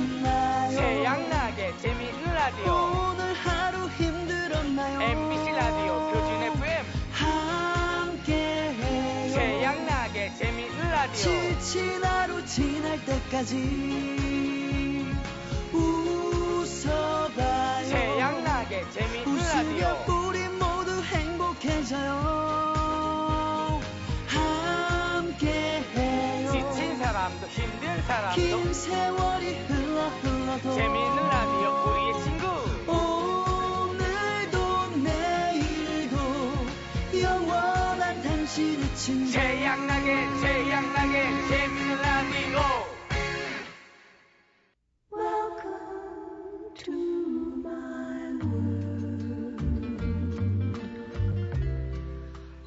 지쳤나요? 0.04 0.80
태양나게 0.80 1.78
재미있는 1.78 2.34
라디오 2.34 2.74
오늘 2.74 3.34
하루 3.34 3.88
힘들었나요? 3.90 5.02
MBC 5.02 5.52
라디오 5.52 6.12
표준 6.12 6.44
FM 6.44 6.86
함께해요. 8.24 9.34
태양나게 9.34 10.34
재미있는 10.36 10.92
라디오 10.92 11.14
지친 11.16 12.04
하루 12.04 12.46
지날 12.46 13.04
때까지 13.06 13.56
웃어봐요. 15.72 17.90
태양나게 17.90 18.90
재미있는 18.92 19.38
라디오 19.38 20.04
우리 20.14 20.48
모두 20.50 21.02
행복해져요. 21.02 22.12
함께해요. 25.28 26.52
지친 26.52 26.98
사람도 26.98 27.48
힘든 27.48 28.04
사람도 28.04 28.36
긴 28.42 28.52
흘러도 28.64 28.74
재미있는 30.64 31.18
라디오 31.28 31.92
우리의 31.92 32.24
친구. 32.24 32.46
오늘도 32.90 34.58
내일도 35.04 36.16
영원한 37.22 38.22
당신의 38.22 38.96
친구. 38.96 39.32
태양나게 39.34 40.26
태양나게 40.42 41.48
재미있는 41.50 42.02
라디오. 42.02 42.60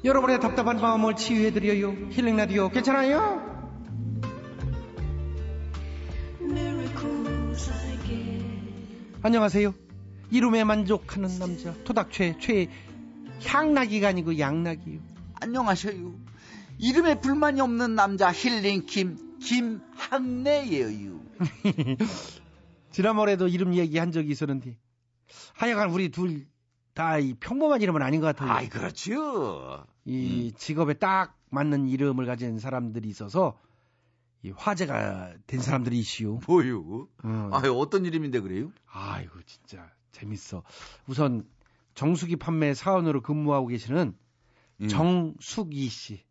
여러분의 0.05 0.39
답답한 0.39 0.79
마음을 0.79 1.15
치유해드려요. 1.15 2.11
힐링 2.11 2.37
라디오 2.37 2.69
괜찮아요? 2.69 3.46
안녕하세요 9.21 9.73
이름에 10.31 10.63
만족하는 10.63 11.39
남자 11.39 11.73
토닥최 11.83 12.37
최 12.39 12.69
향나기가 13.45 14.09
아니고 14.09 14.39
양나기요 14.39 14.99
안녕하셔요. 15.39 16.15
이름에 16.79 17.19
불만이 17.19 17.61
없는 17.61 17.93
남자 17.95 18.31
힐링 18.31 18.85
김 18.87 19.17
김학래예요. 19.39 21.19
지난번에도 22.91 23.47
이름 23.47 23.75
얘기한 23.75 24.11
적이 24.11 24.31
있었는데 24.31 24.77
하여간 25.53 25.91
우리 25.91 26.09
둘 26.09 26.47
다 26.95 27.19
이 27.19 27.35
평범한 27.35 27.83
이름은 27.83 28.01
아닌 28.01 28.21
것 28.21 28.25
같아요. 28.35 28.49
아이 28.51 28.69
그렇죠. 28.69 29.85
이 30.03 30.51
직업에 30.57 30.95
딱 30.95 31.37
맞는 31.51 31.87
이름을 31.89 32.25
가진 32.25 32.57
사람들이 32.57 33.07
있어서 33.09 33.55
이 34.43 34.51
화제가 34.51 35.33
된 35.47 35.59
사람들이 35.59 35.99
이시오. 35.99 36.39
뭐요? 36.47 37.07
어. 37.23 37.49
아 37.51 37.61
어떤 37.69 38.05
이름인데 38.05 38.39
그래요? 38.41 38.71
아이고 38.87 39.39
진짜 39.45 39.89
재밌어. 40.11 40.63
우선 41.07 41.47
정수기 41.95 42.35
판매 42.35 42.73
사원으로 42.73 43.21
근무하고 43.21 43.67
계시는 43.67 44.15
음. 44.81 44.87
정숙이 44.87 45.87
씨. 45.89 46.23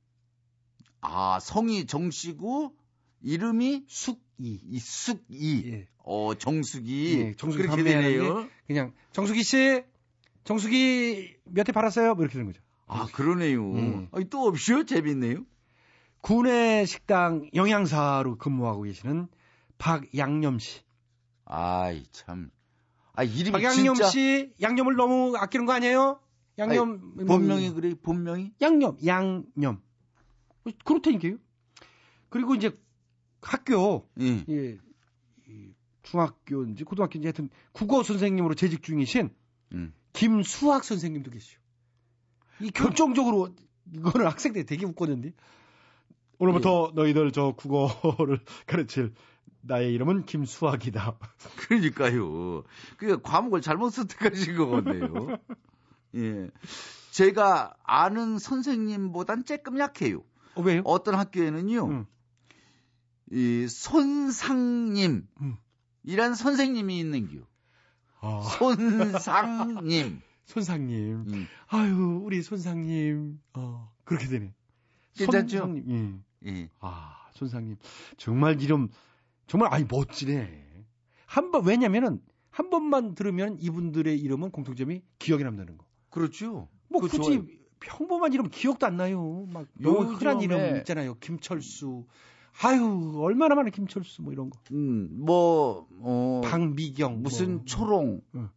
아 1.00 1.38
성이 1.40 1.86
정씨고 1.86 2.74
이름이 3.22 3.84
숙이. 3.88 4.20
이 4.38 4.78
숙이. 4.78 5.62
예. 5.72 5.88
어 5.98 6.34
정숙이. 6.38 7.18
예, 7.18 7.34
정수기 7.34 7.64
그렇게 7.64 7.82
되네요. 7.82 8.42
게 8.44 8.50
그냥 8.68 8.92
정수기 9.12 9.42
씨, 9.42 9.82
정수기 10.44 11.36
몇회 11.44 11.72
팔았어요? 11.72 12.14
뭐 12.14 12.24
이렇게 12.24 12.34
되는 12.34 12.46
거죠. 12.46 12.60
아 12.86 13.06
그러네요. 13.12 13.72
음. 13.72 14.08
아니, 14.12 14.28
또 14.30 14.46
없이요? 14.46 14.84
재밌네요. 14.84 15.44
구내 16.26 16.84
식당 16.86 17.48
영양사로 17.54 18.36
근무하고 18.38 18.82
계시는 18.82 19.28
박양념 19.78 20.58
씨. 20.58 20.80
아이 21.44 22.02
참. 22.10 22.50
아 23.12 23.22
이름이 23.22 23.52
박양념 23.52 23.94
진짜. 23.94 24.10
씨 24.10 24.52
양념을 24.60 24.96
너무 24.96 25.36
아끼는 25.36 25.66
거 25.66 25.72
아니에요? 25.74 26.18
양념 26.58 26.90
아니, 26.90 27.24
뭐, 27.24 27.38
본명이 27.38 27.70
그래 27.70 27.94
본명이? 28.02 28.50
양념 28.60 28.96
양념 29.06 29.80
그렇다니까요. 30.84 31.36
그리고 32.28 32.56
이제 32.56 32.76
학교 33.40 34.08
예. 34.20 34.44
예, 34.48 34.78
이 35.46 35.74
중학교인지 36.02 36.82
고등학교인지 36.82 37.28
하여튼 37.28 37.50
국어 37.70 38.02
선생님으로 38.02 38.56
재직 38.56 38.82
중이신 38.82 39.30
음. 39.74 39.94
김수학 40.12 40.82
선생님도 40.82 41.30
계시오. 41.30 41.60
이 42.62 42.72
결정적으로 42.72 43.54
이거는 43.92 44.26
학생 44.26 44.52
때 44.54 44.64
되게 44.64 44.86
웃거든요. 44.86 45.30
오늘부터 46.38 46.92
너희들 46.94 47.32
저 47.32 47.52
국어를 47.56 48.40
가르칠 48.66 49.14
나의 49.62 49.92
이름은 49.94 50.26
김수학이다. 50.26 51.18
그러니까요. 51.56 52.62
그 52.96 53.20
과목을 53.22 53.60
잘못 53.60 53.90
선택하신 53.90 54.56
것 54.56 54.68
같네요. 54.68 55.38
예. 56.16 56.50
제가 57.10 57.74
아는 57.82 58.38
선생님보단 58.38 59.44
조금 59.44 59.78
약해요. 59.78 60.22
어, 60.54 60.62
왜요? 60.62 60.82
어떤 60.84 61.14
학교에는요. 61.14 61.86
음. 61.86 62.06
이 63.32 63.66
손상님 63.68 65.26
음. 65.40 65.56
이란 66.04 66.34
선생님이 66.34 66.98
있는겨. 67.00 67.40
아, 68.20 68.40
손상님. 68.58 70.20
손상님. 70.44 71.24
음. 71.28 71.46
아유, 71.68 72.20
우리 72.24 72.42
손상님. 72.42 73.40
어, 73.54 73.92
그렇게 74.04 74.26
되네. 74.28 74.54
괜찮죠? 75.16 75.58
손상님. 75.58 76.22
예. 76.46 76.50
예. 76.50 76.68
아, 76.80 77.16
손상님. 77.32 77.76
정말 78.16 78.60
이름, 78.60 78.88
정말, 79.46 79.72
아니, 79.72 79.84
멋지네. 79.88 80.64
한 81.26 81.50
번, 81.50 81.64
왜냐면은, 81.64 82.20
한 82.50 82.70
번만 82.70 83.14
들으면 83.14 83.58
이분들의 83.60 84.18
이름은 84.18 84.50
공통점이 84.50 85.02
기억에 85.18 85.44
남는 85.44 85.76
거. 85.76 85.84
그렇죠. 86.10 86.68
뭐, 86.88 87.00
그거 87.00 87.18
굳이 87.18 87.36
좋아요. 87.36 87.46
평범한 87.80 88.32
이름 88.32 88.48
기억도 88.48 88.86
안 88.86 88.96
나요. 88.96 89.46
막, 89.52 89.66
너무 89.74 90.14
흔한 90.14 90.40
이름 90.40 90.76
있잖아요. 90.78 91.16
김철수. 91.20 92.06
아유, 92.62 93.12
얼마나 93.16 93.54
많은 93.54 93.70
김철수, 93.70 94.22
뭐 94.22 94.32
이런 94.32 94.48
거. 94.48 94.58
음, 94.72 95.08
뭐, 95.12 95.86
어, 96.00 96.40
박미경. 96.42 97.22
무슨 97.22 97.56
뭐. 97.56 97.64
초롱, 97.66 98.20
응. 98.34 98.48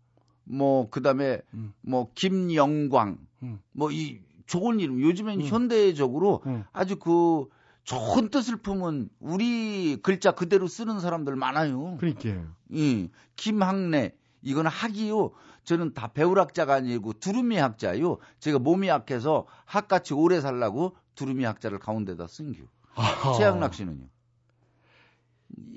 뭐, 0.46 0.90
그 0.90 1.02
다음에, 1.02 1.42
음. 1.54 1.74
뭐, 1.82 2.10
김영광, 2.16 3.18
음. 3.44 3.60
뭐, 3.74 3.92
이, 3.92 4.22
좋은 4.50 4.80
이름, 4.80 5.00
요즘엔 5.00 5.42
음. 5.42 5.46
현대적으로 5.46 6.42
음. 6.48 6.64
아주 6.74 6.98
그, 6.98 7.48
좋은 7.84 8.30
뜻을 8.30 8.58
품은 8.58 9.10
우리 9.20 9.98
글자 10.02 10.32
그대로 10.32 10.68
쓰는 10.68 11.00
사람들 11.00 11.36
많아요. 11.36 11.98
그러니까요. 11.98 12.48
예. 12.76 13.10
김학래, 13.36 14.16
이건 14.42 14.66
학이요. 14.66 15.32
저는 15.64 15.94
다 15.94 16.08
배울학자가 16.08 16.76
아니고 16.76 17.14
두루미 17.14 17.58
학자요. 17.58 18.18
제가 18.40 18.58
몸이 18.58 18.88
약해서 18.88 19.46
학같이 19.66 20.16
오래 20.16 20.42
살라고 20.42 20.96
두루미 21.14 21.44
학자를 21.46 21.78
가운데다 21.78 22.26
쓴겨. 22.26 22.64
최양락 23.38 23.76
씨는요? 23.76 24.08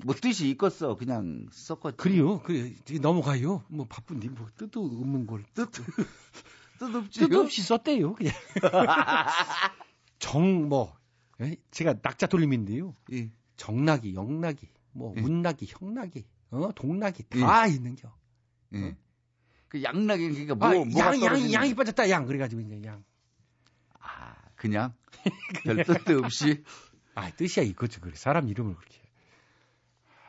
뭐 0.05 0.15
뜻이 0.15 0.49
있겠어. 0.51 0.97
그냥 0.97 1.47
썼겠지. 1.51 1.97
그래요. 1.99 2.41
그 2.41 2.75
넘어가요. 3.03 3.65
뭐 3.69 3.87
바쁜데 3.87 4.31
뭐 4.31 4.47
뜻도 4.57 4.83
없는 4.83 5.27
걸 5.27 5.45
뜻, 5.55 5.69
뜻없지요? 6.87 7.29
뜻 7.29 7.35
없이 7.37 7.63
썼대요. 7.63 8.15
그냥 8.15 8.33
정 10.19 10.69
뭐 10.69 10.97
제가 11.71 11.97
낙자 12.03 12.27
돌림인데요. 12.27 12.95
예. 13.13 13.31
정락이, 13.57 14.15
영락이, 14.15 14.69
뭐 14.93 15.15
예. 15.17 15.21
운락이, 15.21 15.67
형락이, 15.69 16.25
어 16.51 16.71
동락이 16.75 17.25
다 17.29 17.67
있는겨. 17.67 18.15
예. 18.75 18.97
그 19.69 19.83
양락이 19.83 20.29
그러니까 20.29 20.55
뭐 20.55 20.69
아, 20.69 20.73
뭐가 20.73 21.21
양, 21.21 21.23
양, 21.23 21.53
양이 21.53 21.75
빠졌다 21.75 22.11
양 22.11 22.27
그래가지고 22.27 22.61
이제 22.63 22.81
양. 22.85 23.05
아, 23.99 24.35
그냥 24.57 24.95
별 25.65 25.85
뜻도 25.85 26.19
없이 26.19 26.63
아 27.15 27.31
뜻이야 27.31 27.65
이거죠. 27.65 28.01
그래 28.01 28.15
사람 28.15 28.49
이름을 28.49 28.75
그렇게. 28.77 29.02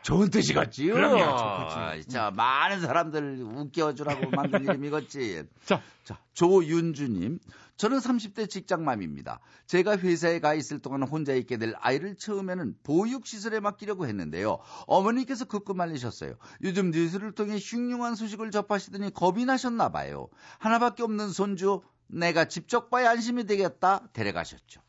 좋은 0.03 0.29
뜻이겠지요. 0.29 0.93
그럼요, 0.93 1.89
좋겠지. 1.91 2.09
자, 2.09 2.31
많은 2.31 2.81
사람들 2.81 3.41
웃겨주라고 3.41 4.29
만든 4.31 4.63
이름이겠지. 4.63 5.45
자, 5.65 5.81
자, 6.03 6.19
조윤주님. 6.33 7.39
저는 7.75 7.97
30대 7.97 8.49
직장맘입니다. 8.49 9.39
제가 9.65 9.97
회사에 9.97 10.39
가 10.39 10.53
있을 10.53 10.79
동안 10.79 11.03
혼자 11.03 11.33
있게 11.33 11.57
될 11.57 11.73
아이를 11.79 12.15
처음에는 12.17 12.75
보육시설에 12.83 13.59
맡기려고 13.61 14.05
했는데요. 14.05 14.59
어머니께서 14.85 15.45
급급 15.45 15.77
말리셨어요. 15.77 16.35
요즘 16.61 16.91
뉴스를 16.91 17.31
통해 17.31 17.57
흉흉한 17.59 18.15
소식을 18.15 18.51
접하시더니 18.51 19.11
겁이 19.13 19.45
나셨나 19.45 19.89
봐요. 19.89 20.27
하나밖에 20.59 21.01
없는 21.03 21.29
손주 21.29 21.81
내가 22.07 22.45
직접 22.45 22.89
봐야 22.89 23.09
안심이 23.09 23.45
되겠다 23.45 24.07
데려가셨죠. 24.13 24.81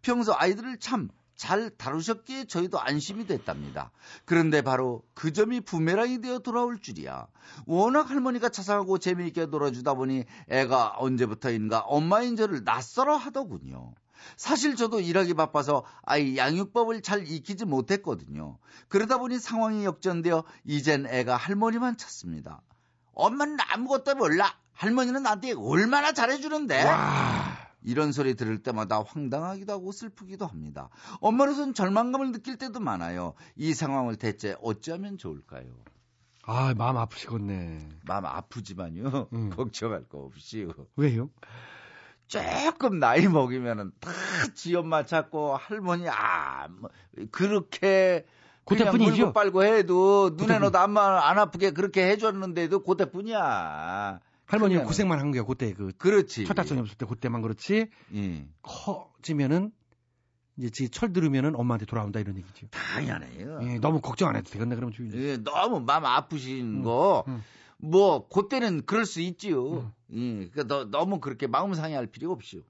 평소 0.00 0.34
아이들을 0.34 0.78
참 0.78 1.08
잘 1.42 1.70
다루셨기에 1.70 2.44
저희도 2.44 2.78
안심이 2.78 3.26
됐답니다. 3.26 3.90
그런데 4.24 4.62
바로 4.62 5.02
그 5.12 5.32
점이 5.32 5.60
부메랑이 5.62 6.20
되어 6.20 6.38
돌아올 6.38 6.80
줄이야. 6.80 7.26
워낙 7.66 8.10
할머니가 8.10 8.48
자상하고 8.48 8.98
재미있게 8.98 9.46
놀아주다 9.46 9.94
보니 9.94 10.24
애가 10.48 10.94
언제부터인가 10.98 11.80
엄마인 11.80 12.36
저를 12.36 12.62
낯설어 12.62 13.16
하더군요. 13.16 13.92
사실 14.36 14.76
저도 14.76 15.00
일하기 15.00 15.34
바빠서 15.34 15.84
아이 16.02 16.36
양육법을 16.36 17.02
잘 17.02 17.26
익히지 17.26 17.64
못했거든요. 17.64 18.58
그러다 18.86 19.18
보니 19.18 19.40
상황이 19.40 19.84
역전되어 19.84 20.44
이젠 20.62 21.06
애가 21.08 21.36
할머니만 21.36 21.96
찾습니다. 21.96 22.62
엄마는 23.14 23.56
아무것도 23.58 24.14
몰라. 24.14 24.54
할머니는 24.74 25.24
나한테 25.24 25.54
얼마나 25.56 26.12
잘해주는데. 26.12 26.84
이런 27.84 28.12
소리 28.12 28.34
들을 28.34 28.62
때마다 28.62 29.02
황당하기도 29.02 29.72
하고 29.72 29.92
슬프기도 29.92 30.46
합니다. 30.46 30.88
엄마로서는 31.20 31.74
절망감을 31.74 32.32
느낄 32.32 32.56
때도 32.58 32.80
많아요. 32.80 33.34
이 33.56 33.74
상황을 33.74 34.16
대체 34.16 34.56
어찌하면 34.62 35.18
좋을까요? 35.18 35.64
아, 36.44 36.74
마음 36.76 36.96
아프시겠네. 36.96 37.88
마음 38.06 38.26
아프지만요. 38.26 39.28
걱정할 39.56 40.04
거 40.08 40.18
없이요. 40.18 40.70
왜요? 40.96 41.30
조금 42.26 42.98
나이 42.98 43.28
먹이면은 43.28 43.92
다 44.00 44.10
지 44.54 44.74
엄마 44.74 45.04
찾고 45.04 45.56
할머니 45.56 46.08
아 46.08 46.66
뭐, 46.68 46.90
그렇게. 47.30 48.26
물고 48.92 49.32
빨고 49.32 49.64
해도 49.64 50.30
눈에 50.36 50.58
넣어도 50.60 50.78
안, 50.78 50.92
마- 50.92 51.28
안 51.28 51.38
아프게 51.38 51.70
그렇게 51.72 52.08
해줬는데도 52.10 52.82
그때뿐이야. 52.84 54.20
할머니 54.52 54.74
크면은. 54.74 54.86
고생만 54.86 55.18
한 55.18 55.30
거야, 55.30 55.44
그때 55.44 55.72
그. 55.72 55.92
그렇지. 55.96 56.44
철딱선이 56.44 56.80
없을 56.80 56.96
때 56.96 57.06
그때만 57.06 57.40
그렇지. 57.42 57.88
예. 58.14 58.46
커지면은 58.62 59.72
이제 60.58 60.68
지철 60.68 61.12
들으면은 61.14 61.56
엄마한테 61.56 61.86
돌아온다 61.86 62.20
이런 62.20 62.36
얘기죠. 62.36 62.66
당연해요. 62.68 63.60
예, 63.62 63.78
너무 63.78 64.02
걱정 64.02 64.28
안 64.28 64.36
해도 64.36 64.50
되겠네 64.50 64.76
그럼 64.76 64.92
주인. 64.92 65.10
예, 65.14 65.38
너무 65.38 65.80
마음 65.80 66.04
아프신 66.04 66.82
거, 66.82 67.24
뭐, 67.78 68.28
그때는 68.28 68.84
그럴 68.84 69.06
수 69.06 69.22
있지요. 69.22 69.90
예, 70.12 70.48
그러니까 70.50 70.64
너, 70.64 70.84
너무 70.84 71.20
그렇게 71.20 71.46
마음 71.46 71.72
상해할 71.72 72.06
필요 72.06 72.30
없이요. 72.32 72.60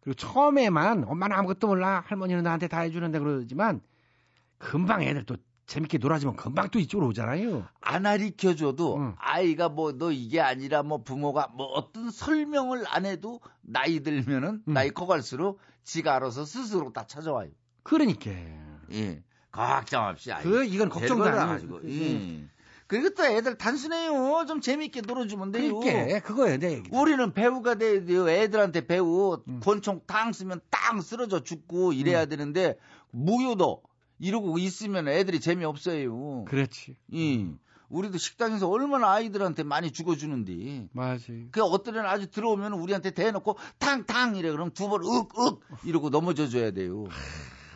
그리고 0.00 0.14
처음에만 0.16 1.04
엄마는 1.04 1.34
아무것도 1.34 1.66
몰라 1.66 2.04
할머니는 2.06 2.42
나한테 2.42 2.68
다 2.68 2.80
해주는데 2.80 3.18
그러지만 3.20 3.80
금방 4.58 5.02
애들 5.02 5.24
또 5.24 5.36
재밌게 5.72 5.96
놀아주면 5.96 6.36
금방 6.36 6.68
또 6.68 6.78
이쪽으로 6.78 7.08
오잖아요. 7.08 7.66
안 7.80 8.02
가르쳐줘도 8.02 9.14
아이가 9.16 9.70
뭐 9.70 9.92
너 9.92 10.12
이게 10.12 10.38
아니라 10.38 10.82
뭐 10.82 11.02
부모가 11.02 11.48
뭐 11.54 11.64
어떤 11.66 12.10
설명을 12.10 12.84
안 12.88 13.06
해도 13.06 13.40
나이 13.62 14.00
들면은 14.00 14.62
나이 14.66 14.90
커갈수록 14.90 15.60
지가 15.82 16.16
알아서 16.16 16.44
스스로 16.44 16.92
다 16.92 17.06
찾아와요. 17.06 17.48
그러니까. 17.84 18.30
예. 18.92 19.22
걱정 19.50 20.08
없이 20.08 20.30
아이. 20.30 20.42
그, 20.42 20.62
이건 20.64 20.90
걱정도 20.90 21.24
아니에요. 21.24 21.46
가지고. 21.46 21.80
그, 21.80 21.90
예. 21.90 22.44
그리고 22.86 23.14
또 23.14 23.24
애들 23.24 23.56
단순해요. 23.56 24.44
좀 24.46 24.60
재밌게 24.60 25.00
놀아주면 25.00 25.52
돼요. 25.52 25.80
그러니까 25.80 26.20
그거예요. 26.20 26.58
내 26.58 26.82
우리는 26.90 27.32
배우가 27.32 27.76
돼야 27.76 28.04
돼요. 28.04 28.28
애들한테 28.28 28.86
배우 28.86 29.40
음. 29.48 29.60
권총 29.62 30.02
땅 30.06 30.34
쓰면 30.34 30.60
땅 30.68 31.00
쓰러져 31.00 31.42
죽고 31.42 31.94
이래야 31.94 32.26
되는데 32.26 32.76
무효도 33.10 33.82
이러고 34.22 34.56
있으면 34.58 35.08
애들이 35.08 35.40
재미없어요. 35.40 36.44
그렇지. 36.46 36.96
예. 37.14 37.46
우리도 37.88 38.16
식당에서 38.18 38.68
얼마나 38.70 39.10
아이들한테 39.10 39.64
많이 39.64 39.90
죽어주는데. 39.90 40.88
맞지. 40.92 41.48
그 41.50 41.62
어떤 41.62 41.96
애는 41.96 42.08
아주 42.08 42.30
들어오면 42.30 42.72
우리한테 42.74 43.10
대놓고 43.10 43.58
탕탕 43.78 44.36
이래 44.36 44.50
그럼 44.52 44.70
두 44.70 44.88
번 44.88 45.02
윽윽 45.04 45.60
이러고 45.84 46.08
넘어져 46.10 46.48
줘야 46.48 46.70
돼요. 46.70 47.04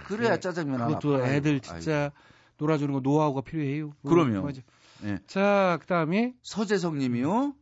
그래야 0.07 0.38
짜장면 0.38 0.80
하나. 0.80 0.86
그것도 0.86 1.18
팔아요. 1.18 1.32
애들 1.34 1.61
진짜 1.61 2.12
놀아주는 2.59 2.94
거 2.94 3.01
노하우가 3.01 3.40
필요해요. 3.42 3.92
아이고. 4.05 4.09
그럼요. 4.09 4.42
맞아. 4.42 4.62
예. 5.05 5.18
자, 5.26 5.78
그다음에 5.82 6.32
서재성 6.42 6.99
님이요. 6.99 7.55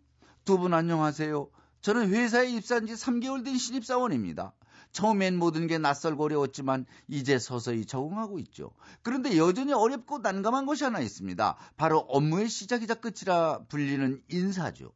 두 0.44 0.58
분 0.58 0.74
안녕하세요. 0.74 1.48
저는 1.80 2.10
회사에 2.10 2.50
입사한 2.50 2.86
지 2.86 2.92
3개월 2.92 3.44
된 3.44 3.56
신입사원입니다. 3.56 4.52
처음엔 4.94 5.36
모든 5.36 5.66
게 5.66 5.76
낯설고 5.76 6.24
어려웠지만 6.24 6.86
이제 7.08 7.38
서서히 7.38 7.84
적응하고 7.84 8.38
있죠. 8.38 8.70
그런데 9.02 9.36
여전히 9.36 9.72
어렵고 9.72 10.18
난감한 10.18 10.66
것이 10.66 10.84
하나 10.84 11.00
있습니다. 11.00 11.56
바로 11.76 11.98
업무의 11.98 12.48
시작이자 12.48 12.94
끝이라 12.94 13.64
불리는 13.68 14.22
인사죠. 14.28 14.92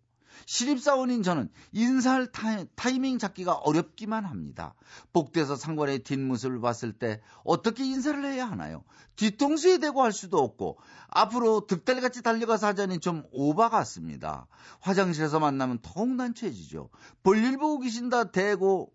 신입사원인 0.47 1.25
저는 1.25 1.51
인사할 1.73 2.31
타이, 2.31 2.65
타이 2.77 3.01
밍 3.01 3.19
잡기가 3.19 3.55
어렵기만 3.55 4.25
합니다. 4.25 4.75
복대서 5.13 5.57
상관의 5.57 6.05
뒷모습을 6.05 6.61
봤을 6.61 6.93
때 6.93 7.21
어떻게 7.43 7.85
인사를 7.85 8.25
해야 8.25 8.49
하나요? 8.49 8.85
뒤통수에 9.17 9.79
대고 9.79 10.01
할 10.01 10.13
수도 10.13 10.39
없고 10.39 10.79
앞으로 11.09 11.67
득달같이 11.67 12.23
달려가서 12.23 12.69
하자니 12.69 13.01
좀 13.01 13.25
오바 13.33 13.69
같습니다. 13.69 14.47
화장실에서 14.79 15.41
만나면 15.41 15.81
더욱 15.83 16.09
난처해지죠. 16.09 16.89
볼일 17.25 17.59
보고 17.59 17.81
계신다 17.81 18.31
대고 18.31 18.93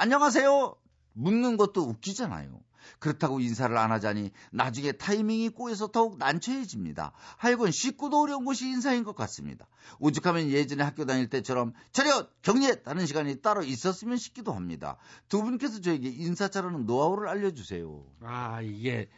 안녕하세요 0.00 0.76
묻는 1.14 1.56
것도 1.56 1.82
웃기잖아요. 1.82 2.60
그렇다고 3.00 3.40
인사를 3.40 3.76
안 3.76 3.90
하자니 3.90 4.30
나중에 4.52 4.92
타이밍이 4.92 5.48
꼬여서 5.50 5.88
더욱 5.88 6.16
난처해집니다. 6.18 7.12
하여간 7.36 7.72
쉽고도 7.72 8.20
어려운 8.20 8.44
것이 8.44 8.68
인사인 8.68 9.02
것 9.02 9.16
같습니다. 9.16 9.66
오죽하면 9.98 10.50
예전에 10.50 10.84
학교 10.84 11.04
다닐 11.04 11.28
때처럼 11.28 11.72
차렷! 11.90 12.30
경례! 12.42 12.80
하는 12.84 13.06
시간이 13.06 13.42
따로 13.42 13.64
있었으면 13.64 14.16
싶기도 14.18 14.52
합니다. 14.52 14.96
두 15.28 15.42
분께서 15.42 15.80
저에게 15.80 16.08
인사 16.08 16.46
잘하는 16.48 16.86
노하우를 16.86 17.28
알려주세요. 17.28 18.04
아, 18.20 18.62
이게 18.62 19.10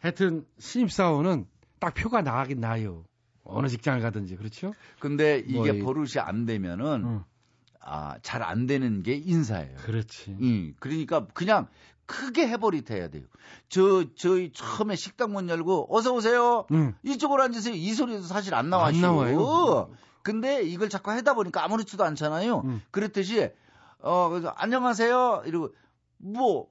하여튼 0.00 0.44
신입사원은 0.58 1.46
딱 1.78 1.94
표가 1.94 2.22
나가긴 2.22 2.58
나요. 2.60 3.04
어느 3.44 3.68
직장을 3.68 4.00
가든지 4.00 4.34
그렇죠? 4.36 4.74
근데 4.98 5.38
이게 5.38 5.54
뭐 5.54 5.68
이- 5.68 5.78
버릇이 5.82 6.18
안 6.18 6.44
되면은 6.44 7.22
아, 7.90 8.18
잘 8.22 8.42
안 8.42 8.66
되는 8.66 9.02
게 9.02 9.14
인사예요. 9.14 9.76
그렇지. 9.78 10.30
음, 10.40 10.74
그러니까 10.78 11.26
그냥 11.34 11.66
크게 12.06 12.46
해버리트 12.48 12.92
해야 12.92 13.08
돼요. 13.08 13.24
저, 13.68 14.04
저희 14.16 14.50
처음에 14.52 14.96
식당 14.96 15.32
문 15.32 15.48
열고, 15.48 15.88
어서 15.94 16.12
오세요. 16.12 16.66
응. 16.72 16.94
이쪽으로 17.02 17.42
앉으세요. 17.42 17.74
이 17.74 17.92
소리도 17.92 18.22
사실 18.22 18.54
안 18.54 18.70
나와요. 18.70 18.86
안 18.94 19.00
나와요. 19.00 19.90
근데 20.22 20.62
이걸 20.62 20.88
자꾸 20.88 21.10
하다 21.10 21.34
보니까 21.34 21.64
아무렇지도 21.64 22.04
않잖아요. 22.04 22.60
음. 22.64 22.82
그랬듯이, 22.90 23.50
어, 24.00 24.28
그래서 24.30 24.48
안녕하세요. 24.56 25.42
이러고, 25.46 25.74
뭐, 26.18 26.68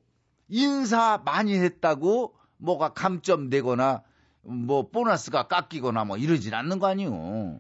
인사 0.49 1.22
많이 1.26 1.53
했다고 1.55 2.36
뭐가 2.57 2.93
감점되거나, 2.93 4.03
뭐, 4.43 4.89
보너스가 4.89 5.47
깎이거나 5.47 6.05
뭐 6.05 6.18
이러진 6.18 6.53
않는 6.53 6.80
거 6.80 6.88
아니에요. 6.88 7.59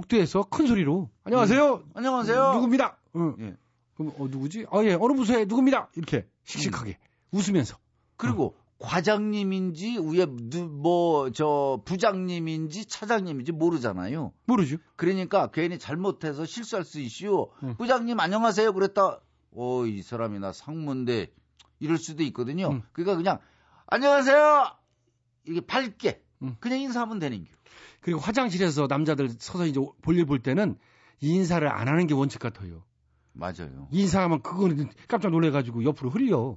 복도에서 0.00 0.42
큰 0.42 0.66
소리로 0.66 1.08
안녕하세요. 1.24 1.74
음. 1.76 1.90
안녕하세요. 1.94 2.52
누굽니다. 2.54 2.98
응. 3.16 3.34
예. 3.40 3.56
그럼 3.96 4.12
어 4.18 4.28
누구지? 4.28 4.66
아 4.70 4.84
예, 4.84 4.92
어느 4.92 5.14
부서에 5.14 5.46
누굽니다. 5.46 5.88
이렇게 5.96 6.26
씩씩하게 6.44 6.98
웃으면서. 7.32 7.78
그리고 8.18 8.54
과장님인지 8.78 9.98
위에 9.98 10.26
뭐 10.26 11.30
저 11.30 11.80
부장님인지 11.86 12.84
차장님인지 12.86 13.52
모르잖아요. 13.52 14.32
모르죠. 14.44 14.76
그러니까 14.96 15.50
괜히 15.50 15.78
잘못해서 15.78 16.44
실수할 16.44 16.84
수 16.84 17.00
있슈. 17.00 17.48
부장님 17.78 18.20
안녕하세요. 18.20 18.74
그랬다. 18.74 19.20
어 19.58 19.86
이 19.86 20.02
사람이 20.02 20.38
나 20.40 20.52
상무인데 20.52 21.32
이럴 21.80 21.96
수도 21.96 22.22
있거든요. 22.24 22.82
그러니까 22.92 23.16
그냥 23.16 23.38
안녕하세요. 23.86 24.66
이렇게 25.46 25.66
밝게 25.66 26.22
그냥 26.60 26.80
인사하면 26.80 27.18
되는 27.18 27.44
겨. 27.44 27.50
그리고 28.06 28.20
화장실에서 28.20 28.86
남자들 28.88 29.30
서서 29.30 29.66
이제 29.66 29.80
볼일 30.02 30.26
볼 30.26 30.38
때는 30.38 30.78
인사를 31.18 31.66
안 31.68 31.88
하는 31.88 32.06
게 32.06 32.14
원칙 32.14 32.38
같아요. 32.38 32.84
맞아요. 33.32 33.88
인사하면 33.90 34.42
그거는 34.42 34.90
깜짝 35.08 35.30
놀래가지고 35.30 35.82
옆으로 35.82 36.10
흘려. 36.10 36.56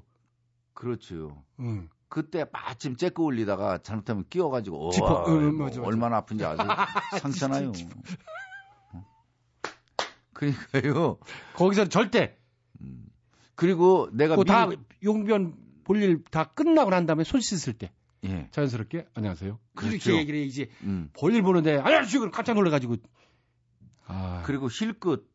그렇죠. 0.75 1.43
응. 1.59 1.89
그때 2.07 2.45
마침 2.51 2.95
째고 2.95 3.25
올리다가 3.25 3.79
잘못하면 3.79 4.25
끼워가지고 4.29 4.91
지퍼, 4.91 5.07
어, 5.07 5.29
응, 5.29 5.55
뭐 5.55 5.65
맞아, 5.65 5.79
맞아. 5.79 5.87
얼마나 5.87 6.17
아픈지 6.17 6.45
아주 6.45 6.61
상처나요. 7.19 7.71
어? 8.93 9.05
그러니까요. 10.33 11.17
거기서 11.55 11.89
절대. 11.89 12.37
그리고 13.55 14.07
내가 14.13 14.35
그거 14.35 14.43
다 14.43 14.69
용변 15.03 15.55
볼일 15.83 16.23
다 16.29 16.43
끝나고 16.43 16.91
난 16.91 17.07
다음에 17.07 17.23
손 17.23 17.41
씻을 17.41 17.73
때 17.73 17.91
예. 18.25 18.49
자연스럽게 18.51 19.07
안녕하세요. 19.13 19.59
그렇죠. 19.75 19.95
이렇게 20.11 20.17
얘기를 20.17 20.39
해야지 20.41 20.69
음. 20.83 21.09
볼일 21.13 21.41
보는데 21.41 21.77
안녕하세요. 21.77 22.31
깜짝 22.31 22.53
놀래가지고. 22.55 22.97
아. 24.07 24.43
그리고 24.45 24.67
힐끗 24.67 25.29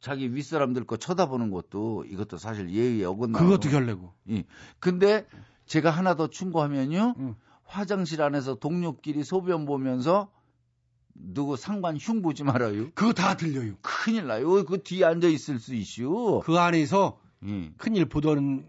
자기 0.00 0.34
윗사람들 0.34 0.84
거 0.84 0.96
쳐다보는 0.96 1.50
것도 1.50 2.04
이것도 2.04 2.38
사실 2.38 2.70
예의에 2.70 3.04
어긋나. 3.04 3.38
그것도 3.38 3.70
결례고. 3.70 4.12
예. 4.30 4.44
근데 4.78 5.26
제가 5.64 5.90
하나 5.90 6.14
더 6.14 6.28
충고하면요. 6.28 7.36
화장실 7.64 8.22
안에서 8.22 8.56
동료끼리 8.56 9.24
소변 9.24 9.64
보면서 9.64 10.30
누구 11.14 11.56
상관 11.56 11.96
흉 11.96 12.22
보지 12.22 12.44
말아요. 12.44 12.90
그거 12.94 13.12
다 13.12 13.36
들려요. 13.36 13.74
큰일 13.80 14.26
나요. 14.26 14.64
그 14.64 14.82
뒤에 14.82 15.04
앉아 15.04 15.28
있을 15.28 15.58
수 15.58 15.74
있슈. 15.74 16.42
그 16.44 16.58
안에서 16.58 17.18
예. 17.46 17.72
큰일 17.78 18.04
보던 18.06 18.66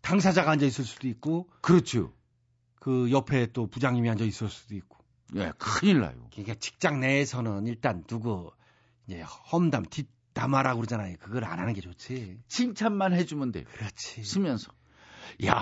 당사자가 0.00 0.50
앉아 0.52 0.64
있을 0.64 0.84
수도 0.84 1.06
있고 1.08 1.48
그렇죠. 1.60 2.12
그 2.80 3.10
옆에 3.10 3.46
또 3.52 3.66
부장님이 3.66 4.10
앉아 4.10 4.24
있을 4.24 4.48
수도 4.48 4.74
있고. 4.74 4.98
예, 5.36 5.52
큰일 5.58 6.00
나요. 6.00 6.14
그러니까 6.32 6.54
직장 6.54 7.00
내에서는 7.00 7.66
일단 7.66 8.04
누구 8.06 8.50
이제 9.06 9.22
험담 9.52 9.84
뒷담화라고 9.86 10.80
그러잖아요. 10.80 11.16
그걸 11.20 11.44
안 11.44 11.58
하는 11.58 11.74
게 11.74 11.80
좋지. 11.80 12.38
칭찬만 12.48 13.12
해주면 13.14 13.52
돼요. 13.52 13.64
그렇지. 13.72 14.24
쓰면서. 14.24 14.72
야, 15.44 15.52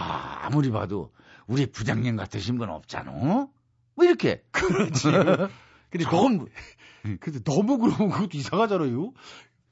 아무리 0.43 0.71
봐도 0.71 1.12
우리 1.47 1.67
부장님 1.67 2.17
같으신 2.17 2.59
분 2.59 2.71
없잖아. 2.71 3.12
뭐 3.12 4.05
이렇게. 4.05 4.45
그렇지. 4.53 5.09
근데 5.91 6.05
너무 6.11 6.47
근데 7.21 7.43
너무 7.43 7.79
그러면 7.79 8.11
그것도 8.11 8.37
이상하잖아요. 8.37 9.12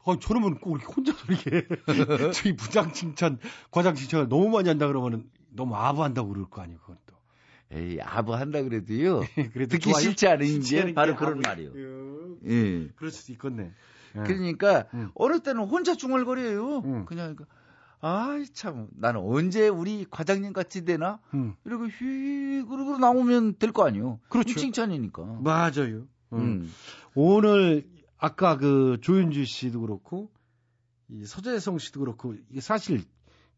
아, 0.07 0.17
저러면 0.21 0.61
꼭 0.61 0.77
이렇게 0.77 0.93
혼자서 0.93 1.19
이렇게 1.29 1.67
저희 2.33 2.57
부장 2.57 2.93
칭찬, 2.93 3.39
과장 3.71 3.95
칭찬을 3.95 4.29
너무 4.29 4.49
많이 4.49 4.69
한다 4.69 4.87
그러면은 4.87 5.31
너무 5.51 5.75
아부한다고 5.77 6.29
그럴 6.29 6.49
거 6.49 6.63
아니에요, 6.63 6.79
그건 6.81 6.99
또. 7.04 7.04
에이, 7.71 7.99
아부 8.03 8.35
한다 8.35 8.63
그래도요. 8.63 9.21
그래도 9.53 9.71
듣기 9.71 9.91
좋아요? 9.91 10.03
싫지 10.03 10.29
않은 10.29 10.61
게 10.61 10.95
바로 10.95 11.13
게 11.15 11.19
그런 11.19 11.41
말이요. 11.41 11.73
예. 11.77 12.51
예. 12.51 12.89
그럴 12.97 13.11
수도 13.11 13.33
있겠네. 13.33 13.73
예. 14.17 14.21
그러니까 14.23 14.87
음. 14.95 15.11
어느 15.15 15.41
때는 15.41 15.65
혼자 15.65 15.95
중얼거려요. 15.95 16.79
음. 16.85 17.05
그냥 17.07 17.37
아이 18.01 18.45
참 18.47 18.89
나는 18.97 19.21
언제 19.23 19.67
우리 19.69 20.05
과장님 20.09 20.53
같이 20.53 20.85
되나? 20.85 21.21
음. 21.33 21.55
이러고 21.65 21.87
휘 21.87 22.63
그러고 22.69 22.99
나오면 22.99 23.57
될 23.59 23.73
거 23.73 23.87
아니에요. 23.87 24.21
그렇죠. 24.29 24.55
칭찬이니까. 24.61 25.41
맞아요. 25.43 26.07
음. 26.33 26.39
음. 26.39 26.73
오늘 27.15 27.87
아까 28.19 28.57
그 28.57 28.99
조윤주 29.01 29.45
씨도 29.47 29.81
그렇고 29.81 30.31
이 31.09 31.25
서재성 31.25 31.79
씨도 31.79 32.01
그렇고 32.01 32.35
이게 32.51 32.61
사실 32.61 33.03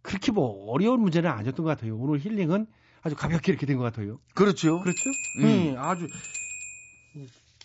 그렇게 0.02 0.30
뭐 0.32 0.70
어려운 0.72 1.00
문제는 1.00 1.28
아니었던 1.28 1.64
것 1.64 1.70
같아요. 1.70 1.96
오늘 1.98 2.20
힐링은 2.20 2.66
아주 3.06 3.14
가볍게 3.14 3.52
이렇게 3.52 3.66
된 3.66 3.78
것 3.78 3.84
같아요. 3.84 4.18
그렇죠. 4.34 4.80
그렇죠? 4.80 5.00
음. 5.40 5.44
음, 5.44 5.74
아주 5.78 6.08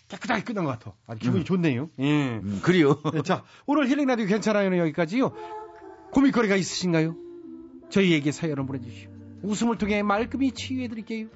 깨끗하게 0.08 0.44
끝난 0.44 0.64
것 0.64 0.70
같아. 0.78 0.94
아주 1.06 1.20
기분이 1.20 1.42
음. 1.42 1.44
좋네요. 1.44 1.90
예. 1.98 2.04
음, 2.38 2.60
그래요. 2.62 3.00
네, 3.12 3.22
자, 3.22 3.42
오늘 3.66 3.88
힐링 3.88 4.06
라디오 4.06 4.26
괜찮아요는 4.26 4.78
여기까지요. 4.78 5.32
고민거리가 6.12 6.54
있으신가요? 6.56 7.16
저희에게 7.90 8.30
사연을 8.30 8.66
보내주시오. 8.66 9.10
웃음을 9.42 9.78
통해 9.78 10.02
말끔히 10.02 10.52
치유해드릴게요. 10.52 11.26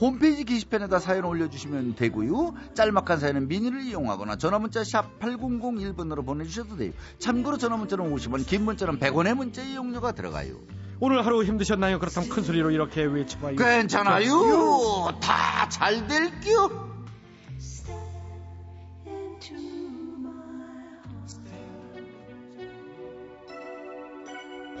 홈페이지 0.00 0.44
게시판에다 0.44 0.98
사연 1.00 1.24
올려주시면 1.24 1.96
되고요. 1.96 2.54
짤막한 2.74 3.18
사연은 3.18 3.48
미니를 3.48 3.82
이용하거나 3.82 4.36
전화문자 4.36 4.82
샵 4.84 5.18
8001번으로 5.18 6.24
보내주셔도 6.24 6.76
돼요. 6.76 6.92
참고로 7.18 7.58
전화문자는 7.58 8.12
50원, 8.14 8.46
긴 8.46 8.64
문자는 8.64 8.98
100원의 9.00 9.34
문자 9.34 9.62
이용료가 9.62 10.12
들어가요. 10.12 10.56
오늘 11.00 11.24
하루 11.24 11.44
힘드셨나요? 11.44 11.98
그렇다면 11.98 12.28
큰 12.28 12.42
소리로 12.42 12.70
이렇게 12.70 13.04
외쳐봐요. 13.04 13.56
괜찮아요. 13.56 15.18
다 15.20 15.68
잘 15.68 16.06
될게요. 16.08 16.88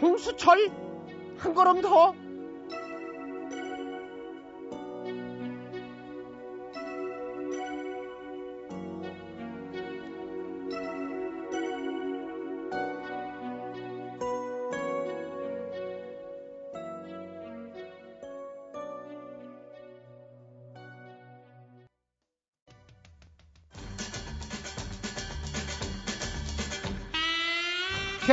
홍수철 0.00 0.70
한 1.38 1.54
걸음 1.54 1.80
더. 1.82 2.14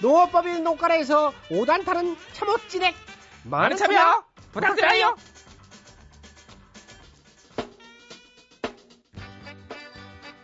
농업법인 0.00 0.64
농가라에서 0.64 1.32
5단 1.50 1.84
타는 1.84 2.16
참옷진액. 2.32 2.94
많은 3.44 3.76
참여 3.76 4.24
부탁드려요. 4.52 5.16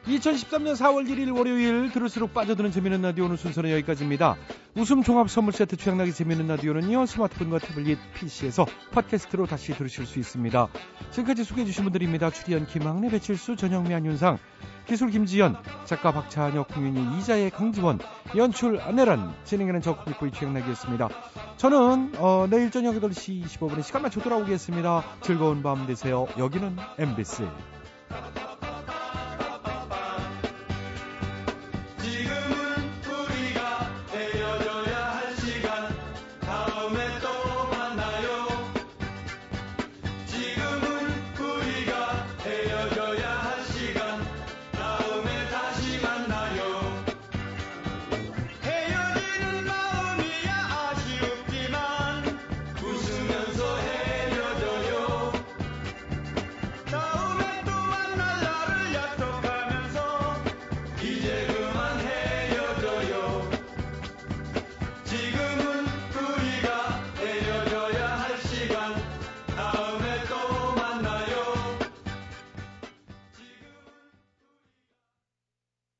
(2013년 0.06 0.74
4월 0.74 1.08
1일) 1.08 1.36
월요일 1.36 1.92
들을수록 1.92 2.34
빠져드는 2.34 2.72
재미있는 2.72 3.02
라디오 3.02 3.26
오늘 3.26 3.36
순서는 3.36 3.70
여기까지입니다 3.70 4.36
웃음 4.76 5.02
종합 5.02 5.28
선물 5.28 5.52
세트 5.52 5.76
취향나게 5.76 6.12
재미있는 6.12 6.46
라디오는요 6.46 7.04
스마트폰과 7.06 7.58
태블릿 7.58 7.98
PC에서 8.14 8.66
팟캐스트로 8.92 9.46
다시 9.46 9.72
들으실 9.72 10.06
수 10.06 10.20
있습니다. 10.20 10.68
지금까지 11.10 11.42
소개해주신 11.42 11.84
분들입니다. 11.84 12.30
출연 12.30 12.66
김학래 12.66 13.10
배칠수 13.10 13.56
전영미 13.56 13.92
안윤상 13.92 14.38
기술 14.86 15.10
김지연 15.10 15.56
작가 15.84 16.12
박찬혁 16.12 16.68
공윤이 16.68 17.18
이자의 17.18 17.50
강지원 17.50 17.98
연출 18.36 18.80
안내란 18.80 19.34
진행하는 19.44 19.80
저 19.82 19.96
코미코이 19.96 20.30
취향나기였습니다. 20.30 21.08
저는 21.56 22.12
어, 22.18 22.46
내일 22.48 22.70
저녁 22.70 22.94
8시 22.94 23.44
25분에 23.44 23.82
시간 23.82 24.02
맞춰 24.02 24.20
돌아오겠습니다. 24.20 25.04
즐거운 25.20 25.62
밤 25.64 25.86
되세요. 25.86 26.28
여기는 26.38 26.76
MBC 26.98 27.44